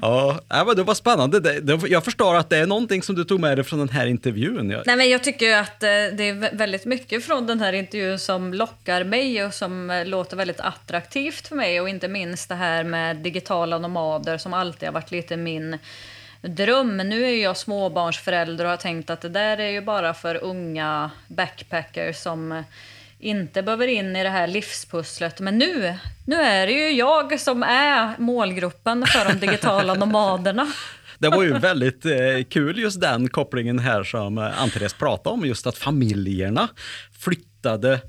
[0.00, 1.60] ja, men det var spännande.
[1.88, 4.82] Jag förstår att det är någonting som du tog med dig från den här intervjun.
[4.86, 8.54] Nej, men jag tycker att eh, det är väldigt mycket från den här intervjun som
[8.54, 11.80] lockar mig och som eh, låter väldigt attraktivt för mig.
[11.80, 15.78] Och inte minst det här med digitala nomader som alltid har varit lite min
[16.42, 16.96] dröm.
[16.96, 21.10] Nu är jag småbarnsförälder och har tänkt att det där är ju bara för unga
[21.28, 22.64] backpackers som
[23.18, 25.40] inte behöver in i det här livspusslet.
[25.40, 25.94] Men nu,
[26.26, 30.72] nu är det ju jag som är målgruppen för de digitala nomaderna.
[31.18, 35.46] Det var ju väldigt eh, kul just den kopplingen här som eh, Ann-Therese pratade om,
[35.46, 36.68] just att familjerna
[37.20, 38.00] flyttade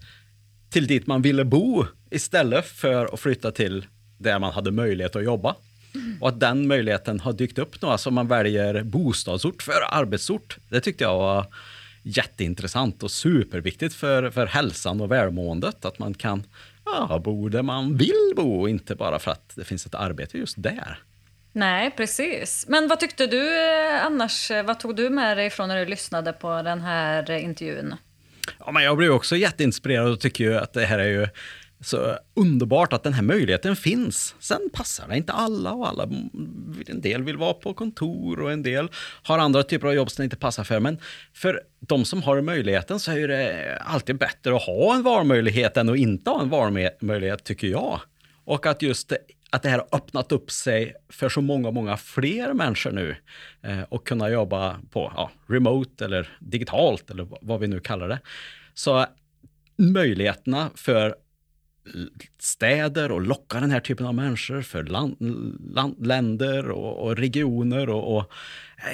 [0.70, 3.86] till dit man ville bo istället för att flytta till
[4.18, 5.56] där man hade möjlighet att jobba.
[6.22, 10.58] Och att den möjligheten har dykt upp nu, alltså man väljer bostadsort för arbetsort.
[10.70, 11.46] Det tyckte jag var
[12.04, 15.86] jätteintressant och superviktigt för, för hälsan och välmåendet.
[15.86, 16.44] Att man kan
[16.86, 20.56] ja, bo där man vill bo, inte bara för att det finns ett arbete just
[20.58, 21.00] där.
[21.52, 22.66] Nej, precis.
[22.68, 24.52] Men vad tyckte du eh, annars?
[24.66, 27.96] Vad tog du med dig från när du lyssnade på den här intervjun?
[28.60, 31.28] Ja, men jag blev också jätteinspirerad och tycker ju att det här är ju
[31.80, 34.36] så underbart att den här möjligheten finns.
[34.40, 36.04] Sen passar det inte alla och alla.
[36.88, 38.90] En del vill vara på kontor och en del
[39.24, 40.80] har andra typer av jobb som inte passar för.
[40.80, 40.98] Men
[41.34, 45.90] för de som har möjligheten så är det alltid bättre att ha en valmöjlighet än
[45.90, 48.00] att inte ha en valmöjlighet tycker jag.
[48.46, 49.14] Och att just
[49.50, 53.16] att det här har öppnat upp sig för så många, många fler människor nu
[53.62, 58.20] eh, och kunna jobba på ja, remote eller digitalt eller vad vi nu kallar det.
[58.74, 59.06] Så
[59.78, 61.16] möjligheterna för
[62.40, 65.16] städer och locka den här typen av människor för land,
[65.76, 68.32] land, länder och, och regioner och, och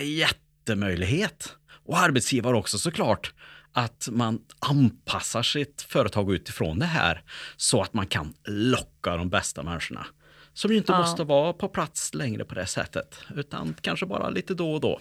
[0.02, 1.56] jättemöjlighet.
[1.86, 3.34] Och arbetsgivare också såklart
[3.72, 7.24] att man anpassar sitt företag utifrån det här
[7.58, 10.06] så att man kan locka de bästa människorna.
[10.54, 11.00] Som ju inte ja.
[11.00, 15.00] måste vara på plats längre på det sättet, utan kanske bara lite då och då.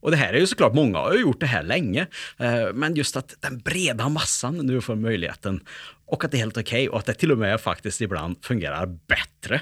[0.00, 2.06] Och det här är ju såklart, många har ju gjort det här länge,
[2.36, 5.60] eh, men just att den breda massan nu får möjligheten
[6.06, 8.36] och att det är helt okej okay, och att det till och med faktiskt ibland
[8.42, 9.60] fungerar bättre.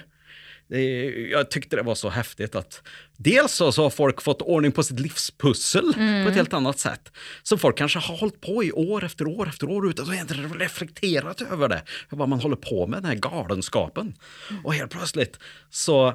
[1.30, 2.82] jag tyckte det var så häftigt att
[3.16, 6.24] dels så, så har folk fått ordning på sitt livspussel mm.
[6.24, 7.12] på ett helt annat sätt.
[7.42, 10.54] Som folk kanske har hållit på i år efter år efter år utan att egentligen
[10.54, 11.82] reflekterat över det.
[12.10, 14.14] Vad man håller på med, den här galenskapen.
[14.50, 14.64] Mm.
[14.64, 15.38] Och helt plötsligt
[15.70, 16.14] så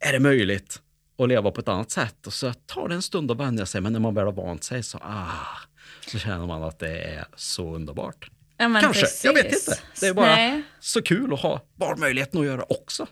[0.00, 0.80] är det möjligt
[1.18, 2.26] att leva på ett annat sätt.
[2.26, 4.64] Och så tar det en stund att vänja sig, men när man väl har vant
[4.64, 5.58] sig så, ah,
[6.06, 8.30] så känner man att det är så underbart.
[8.56, 9.24] Ja, Kanske, precis.
[9.24, 9.78] jag vet inte.
[10.00, 10.62] Det är bara Nej.
[10.80, 13.06] så kul att ha valmöjligheten att göra också.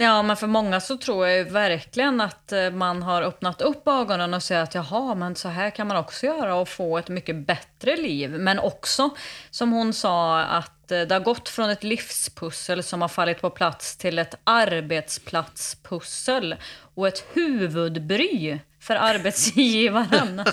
[0.00, 3.88] Ja, men för många så tror jag ju verkligen att eh, man har öppnat upp
[3.88, 7.08] ögonen och säger att jaha, men så här kan man också göra och få ett
[7.08, 8.30] mycket bättre liv.
[8.30, 9.10] Men också,
[9.50, 13.50] som hon sa, att eh, det har gått från ett livspussel som har fallit på
[13.50, 16.56] plats till ett arbetsplatspussel
[16.94, 20.44] och ett huvudbry för arbetsgivaren.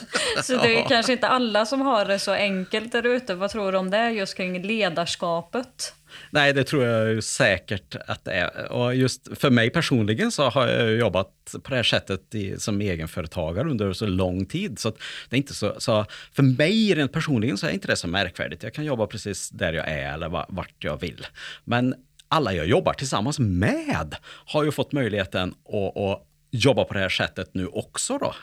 [0.44, 3.36] så det är kanske inte alla som har det så enkelt där ute.
[3.36, 5.94] Vad tror du om det just kring ledarskapet?
[6.30, 8.72] Nej, det tror jag säkert att det är.
[8.72, 12.82] Och just för mig personligen så har jag jobbat på det här sättet i, som
[12.82, 14.80] egenföretagare under så lång tid.
[14.80, 14.98] Så att
[15.30, 18.64] det är inte så, så, för mig rent personligen så är inte det så märkvärdigt.
[18.64, 21.28] Jag kan jobba precis där jag är eller vart jag vill.
[21.64, 21.96] Men
[22.28, 27.10] alla jag jobbar tillsammans med har ju fått möjligheten att, att jobba på det här
[27.10, 28.18] sättet nu också.
[28.18, 28.36] Då.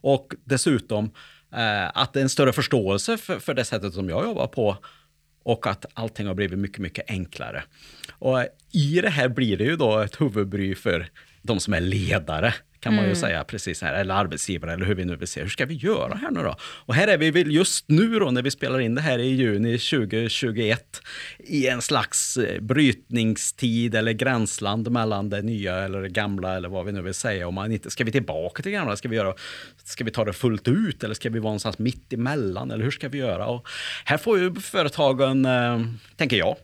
[0.00, 1.10] Och dessutom
[1.54, 4.76] eh, att det är en större förståelse för, för det sättet som jag jobbar på
[5.42, 7.64] och att allting har blivit mycket, mycket enklare.
[8.12, 11.08] Och i det här blir det ju då ett huvudbry för
[11.42, 15.04] de som är ledare, kan man ju säga precis här, eller arbetsgivare, eller hur vi
[15.04, 15.40] nu vill se.
[15.40, 16.56] Hur ska vi göra här nu då?
[16.60, 19.28] Och här är vi väl just nu då, när vi spelar in det här i
[19.28, 21.02] juni 2021,
[21.38, 26.86] i en slags eh, brytningstid eller gränsland mellan det nya eller det gamla, eller vad
[26.86, 27.48] vi nu vill säga.
[27.48, 28.96] Om man inte, ska vi tillbaka till det gamla?
[28.96, 29.34] Ska vi, göra,
[29.84, 32.90] ska vi ta det fullt ut, eller ska vi vara någonstans mitt emellan, eller hur
[32.90, 33.46] ska vi göra?
[33.46, 33.68] Och
[34.04, 35.80] här får ju företagen, eh,
[36.16, 36.56] tänker jag,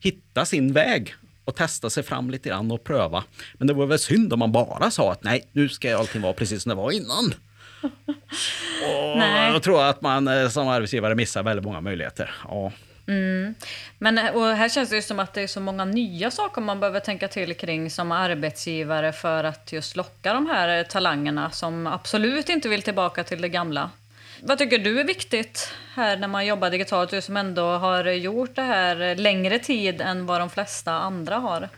[0.00, 3.24] hitta sin väg och testa sig fram lite grann och pröva.
[3.54, 6.32] Men det vore väl synd om man bara sa att nej, nu ska allting vara
[6.32, 7.34] precis som det var innan.
[8.82, 9.52] Och Nej.
[9.52, 12.34] Jag tror att man eh, som arbetsgivare missar väldigt många möjligheter.
[12.48, 12.72] Ja.
[13.98, 16.60] Men eh, och här känns det ju som att det är så många nya saker
[16.60, 21.86] man behöver tänka till kring som arbetsgivare för att just locka de här talangerna som
[21.86, 23.90] absolut inte vill tillbaka till det gamla.
[24.44, 27.10] Vad tycker du är viktigt här när man jobbar digitalt?
[27.10, 31.68] Du som ändå har gjort det här längre tid än vad de flesta andra har.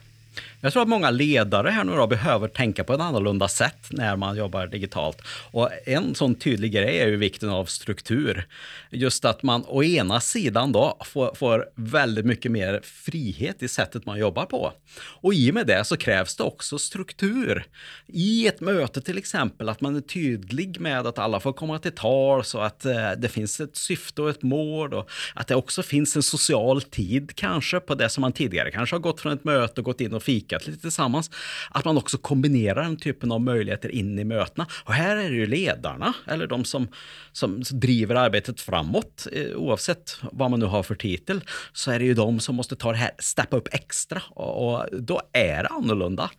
[0.64, 4.16] Jag tror att många ledare här nu då behöver tänka på ett annorlunda sätt när
[4.16, 5.22] man jobbar digitalt.
[5.50, 8.46] Och en sån tydlig grej är ju vikten av struktur.
[8.90, 14.06] Just att man å ena sidan då får, får väldigt mycket mer frihet i sättet
[14.06, 14.72] man jobbar på.
[15.00, 17.64] Och i och med det så krävs det också struktur.
[18.06, 21.94] I ett möte till exempel, att man är tydlig med att alla får komma till
[21.94, 25.82] tal så att eh, det finns ett syfte och ett mål och att det också
[25.82, 29.44] finns en social tid kanske på det som man tidigare kanske har gått från ett
[29.44, 30.22] möte och gått in och
[30.55, 31.30] snackat lite tillsammans.
[31.70, 34.66] Att man också kombinerar den typen av möjligheter in i mötena.
[34.84, 36.88] Och här är det ju ledarna eller de som,
[37.32, 41.40] som driver arbetet framåt eh, oavsett vad man nu har för titel
[41.72, 44.86] så är det ju de som måste ta det här, steppa upp extra och, och
[44.92, 46.30] då är det annorlunda.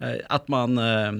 [0.00, 1.12] Eh, att man eh,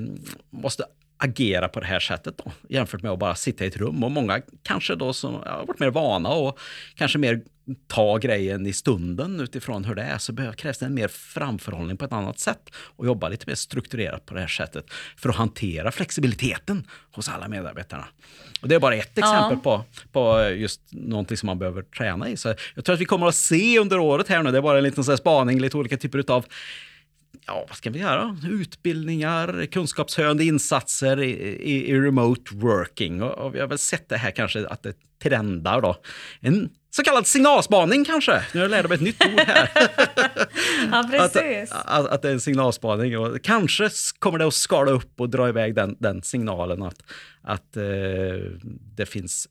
[0.50, 0.84] måste
[1.16, 4.04] agera på det här sättet då, jämfört med att bara sitta i ett rum.
[4.04, 6.58] Och många kanske då som har varit mer vana och
[6.94, 7.40] kanske mer
[7.86, 12.04] ta grejen i stunden utifrån hur det är, så krävs det en mer framförhållning på
[12.04, 14.84] ett annat sätt och jobba lite mer strukturerat på det här sättet
[15.16, 18.04] för att hantera flexibiliteten hos alla medarbetarna.
[18.60, 22.36] Och det är bara ett exempel på, på just någonting som man behöver träna i.
[22.36, 24.78] Så jag tror att vi kommer att se under året här nu, det är bara
[24.78, 26.46] en liten så spaning, lite olika typer av
[27.46, 28.36] ja, vad ska vi göra?
[28.50, 31.30] Utbildningar, kunskapshöjande insatser i,
[31.62, 33.22] i, i remote working.
[33.22, 35.96] Och, och vi har väl sett det här kanske att det trendar då.
[36.40, 38.32] En så kallad signalspaning kanske.
[38.52, 39.70] Nu har jag lärt mig ett nytt ord här.
[40.90, 41.72] Ja, att, precis.
[41.72, 43.18] att, att det är en signalspaning.
[43.18, 47.02] Och kanske kommer det att skala upp och dra iväg den, den signalen att,
[47.42, 47.82] att eh,
[48.96, 49.48] det finns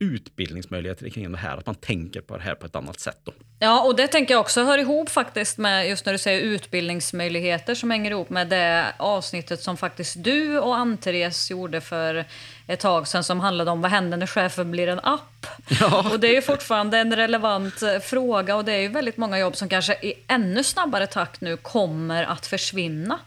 [0.00, 3.18] utbildningsmöjligheter kring det här, att man tänker på det här på ett annat sätt.
[3.24, 3.32] Då.
[3.58, 7.74] Ja, och det tänker jag också hör ihop faktiskt med just när du säger utbildningsmöjligheter
[7.74, 12.24] som hänger ihop med det avsnittet som faktiskt du och Ann-Therese gjorde för
[12.66, 15.46] ett tag sedan som handlade om vad händer när chefen blir en app?
[15.80, 16.10] Ja.
[16.12, 19.38] Och det är ju fortfarande en relevant eh, fråga och det är ju väldigt många
[19.38, 23.18] jobb som kanske i ännu snabbare takt nu kommer att försvinna.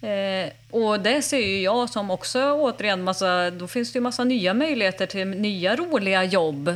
[0.00, 4.24] Eh, och det ser ju jag som också återigen massa, då finns det ju massa
[4.24, 6.68] nya möjligheter till nya roliga jobb.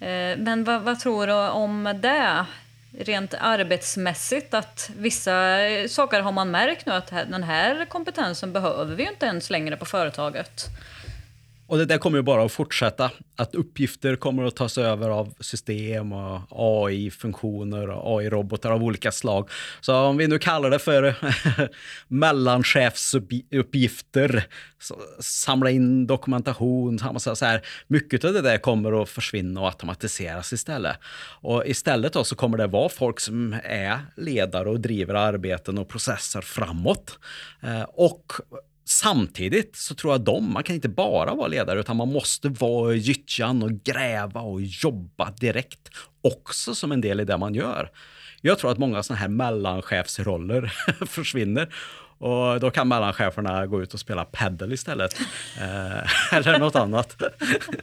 [0.00, 2.46] Eh, men vad, vad tror du om det?
[2.98, 8.94] Rent arbetsmässigt, att vissa eh, saker har man märkt nu att den här kompetensen behöver
[8.94, 10.66] vi ju inte ens längre på företaget.
[11.68, 13.10] Och det där kommer ju bara att fortsätta.
[13.36, 19.50] Att uppgifter kommer att tas över av system och AI-funktioner och AI-robotar av olika slag.
[19.80, 21.14] Så om vi nu kallar det för
[22.08, 24.46] mellanchefsuppgifter,
[25.20, 30.52] samla in dokumentation, samma så här, mycket av det där kommer att försvinna och automatiseras
[30.52, 30.96] istället.
[31.40, 35.88] Och istället då så kommer det vara folk som är ledare och driver arbeten och
[35.88, 37.18] processer framåt.
[37.62, 38.32] Eh, och
[38.88, 42.94] Samtidigt så tror jag de, man kan inte bara vara ledare utan man måste vara
[42.94, 45.90] i gyttjan och gräva och jobba direkt
[46.22, 47.90] också som en del i det man gör.
[48.40, 50.72] Jag tror att många sådana här mellanchefsroller
[51.06, 51.74] försvinner
[52.18, 55.20] och då kan mellancheferna gå ut och spela paddel istället.
[55.60, 57.22] Eh, eller något annat.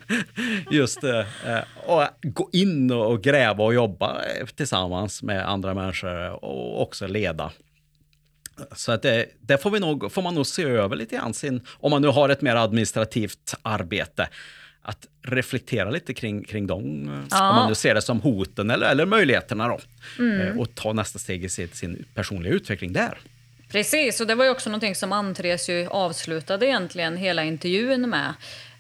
[0.72, 1.28] Just det.
[1.46, 4.22] Eh, och gå in och gräva och jobba
[4.56, 7.52] tillsammans med andra människor och också leda.
[8.76, 11.62] Så att det, det får, vi nog, får man nog se över lite grann sin,
[11.80, 14.30] om man nu har ett mer administrativt arbete
[14.82, 17.50] att reflektera lite kring, kring dem, ja.
[17.50, 19.80] om man nu ser det som hoten eller, eller möjligheterna då.
[20.20, 20.42] Mm.
[20.42, 23.18] Eh, och ta nästa steg i sin, sin personliga utveckling där.
[23.72, 28.34] Precis, och det var ju också någonting som Andres ju avslutade egentligen hela intervjun med.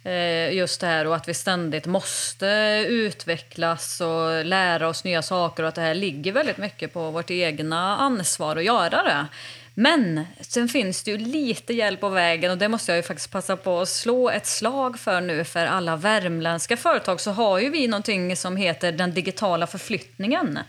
[0.06, 2.46] Eh, just det här och att vi ständigt måste
[2.90, 7.32] utvecklas och lära oss nya saker och att det här ligger väldigt mycket på vårt
[7.32, 9.26] egna ansvar att göra det.
[9.74, 13.32] Men sen finns det ju lite hjälp på vägen och det måste jag ju faktiskt
[13.32, 17.70] passa på att slå ett slag för nu för alla värmländska företag så har ju
[17.70, 20.60] vi någonting som heter den digitala förflyttningen.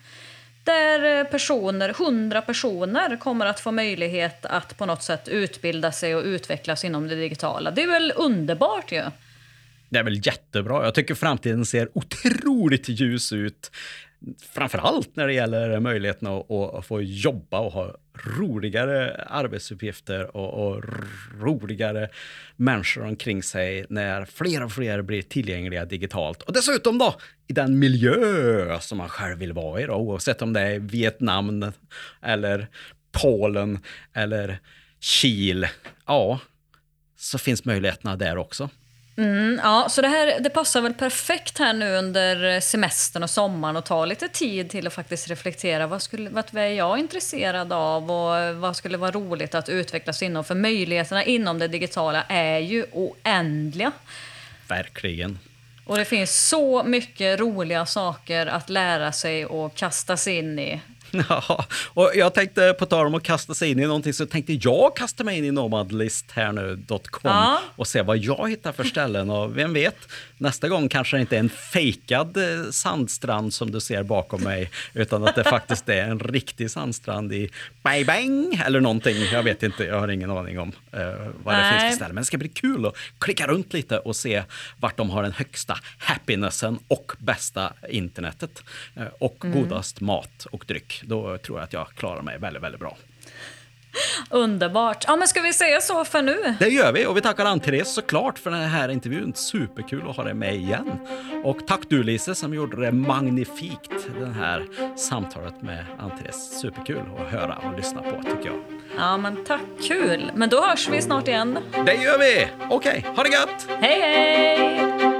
[0.65, 6.15] Där eh, personer, 100 personer kommer att få möjlighet att på något sätt utbilda sig
[6.17, 7.71] och utvecklas inom det digitala.
[7.71, 9.03] Det är väl underbart ju?
[9.89, 10.85] Det är väl jättebra.
[10.85, 13.71] Jag tycker framtiden ser otroligt ljus ut
[14.53, 17.95] framförallt när det gäller möjligheten att, att, få jobba och ha
[18.39, 20.85] roligare arbetsuppgifter och, och,
[21.41, 22.09] roligare
[22.57, 26.43] människor omkring sig när fler och fler blir tillgängliga digitalt.
[26.43, 27.15] Och dessutom då
[27.47, 31.73] i den miljö som man själv vill vara i, då, oavsett om det är Vietnam
[32.23, 32.69] eller
[33.13, 33.79] Polen
[34.13, 34.59] eller
[35.01, 35.67] Kil.
[36.07, 36.41] Ja,
[37.17, 38.71] så finns möjligheterna där också.
[39.17, 43.77] Mm, ja, så det här det passar väl perfekt här nu under semestern och sommaren
[43.77, 45.87] att ta lite tid till att faktiskt reflektera.
[45.87, 50.45] Vad, skulle, vad är jag intresserad av och vad skulle vara roligt att utvecklas inom?
[50.45, 53.93] För möjligheterna inom det digitala är ju oändliga.
[54.69, 55.39] Verkligen.
[55.85, 60.81] Och det finns så mycket roliga saker att lära sig och kasta sig in i.
[61.29, 64.53] Ja, och jag tänkte på tal om att kasta sig in i någonting så tänkte
[64.53, 67.61] jag kasta mig in i nomadlisthärnu.com ja.
[67.77, 69.97] och se vad jag hittar för ställen och vem vet,
[70.39, 74.71] nästa gång kanske det inte är en fejkad eh, sandstrand som du ser bakom mig
[74.95, 77.51] utan att det faktiskt är en riktig sandstrand i
[77.83, 79.17] bang bang eller någonting.
[79.33, 81.01] Jag vet inte, jag har ingen aning om uh,
[81.43, 81.73] vad Nej.
[81.73, 82.15] det finns för ställen.
[82.15, 84.43] Men det ska bli kul att klicka runt lite och se
[84.81, 88.63] vart de har den högsta happinessen och bästa internetet
[88.97, 89.63] uh, och mm.
[89.63, 92.97] godast mat och dryck då tror jag att jag klarar mig väldigt, väldigt bra.
[94.31, 95.05] Underbart.
[95.07, 96.55] Ja, men ska vi säga så för nu?
[96.61, 99.33] Det gör vi och vi tackar Ann-Therese såklart för den här intervjun.
[99.35, 100.99] Superkul att ha dig med igen.
[101.45, 106.61] Och tack du Lise som gjorde det magnifikt det här samtalet med Ann-Therese.
[106.61, 108.61] Superkul att höra och lyssna på tycker jag.
[108.99, 109.61] Ja, men tack.
[109.83, 110.31] Kul.
[110.35, 111.59] Men då hörs vi snart igen.
[111.87, 112.49] Det gör vi.
[112.71, 113.67] Okej, okay, ha det gött.
[113.81, 115.14] Hej, hej!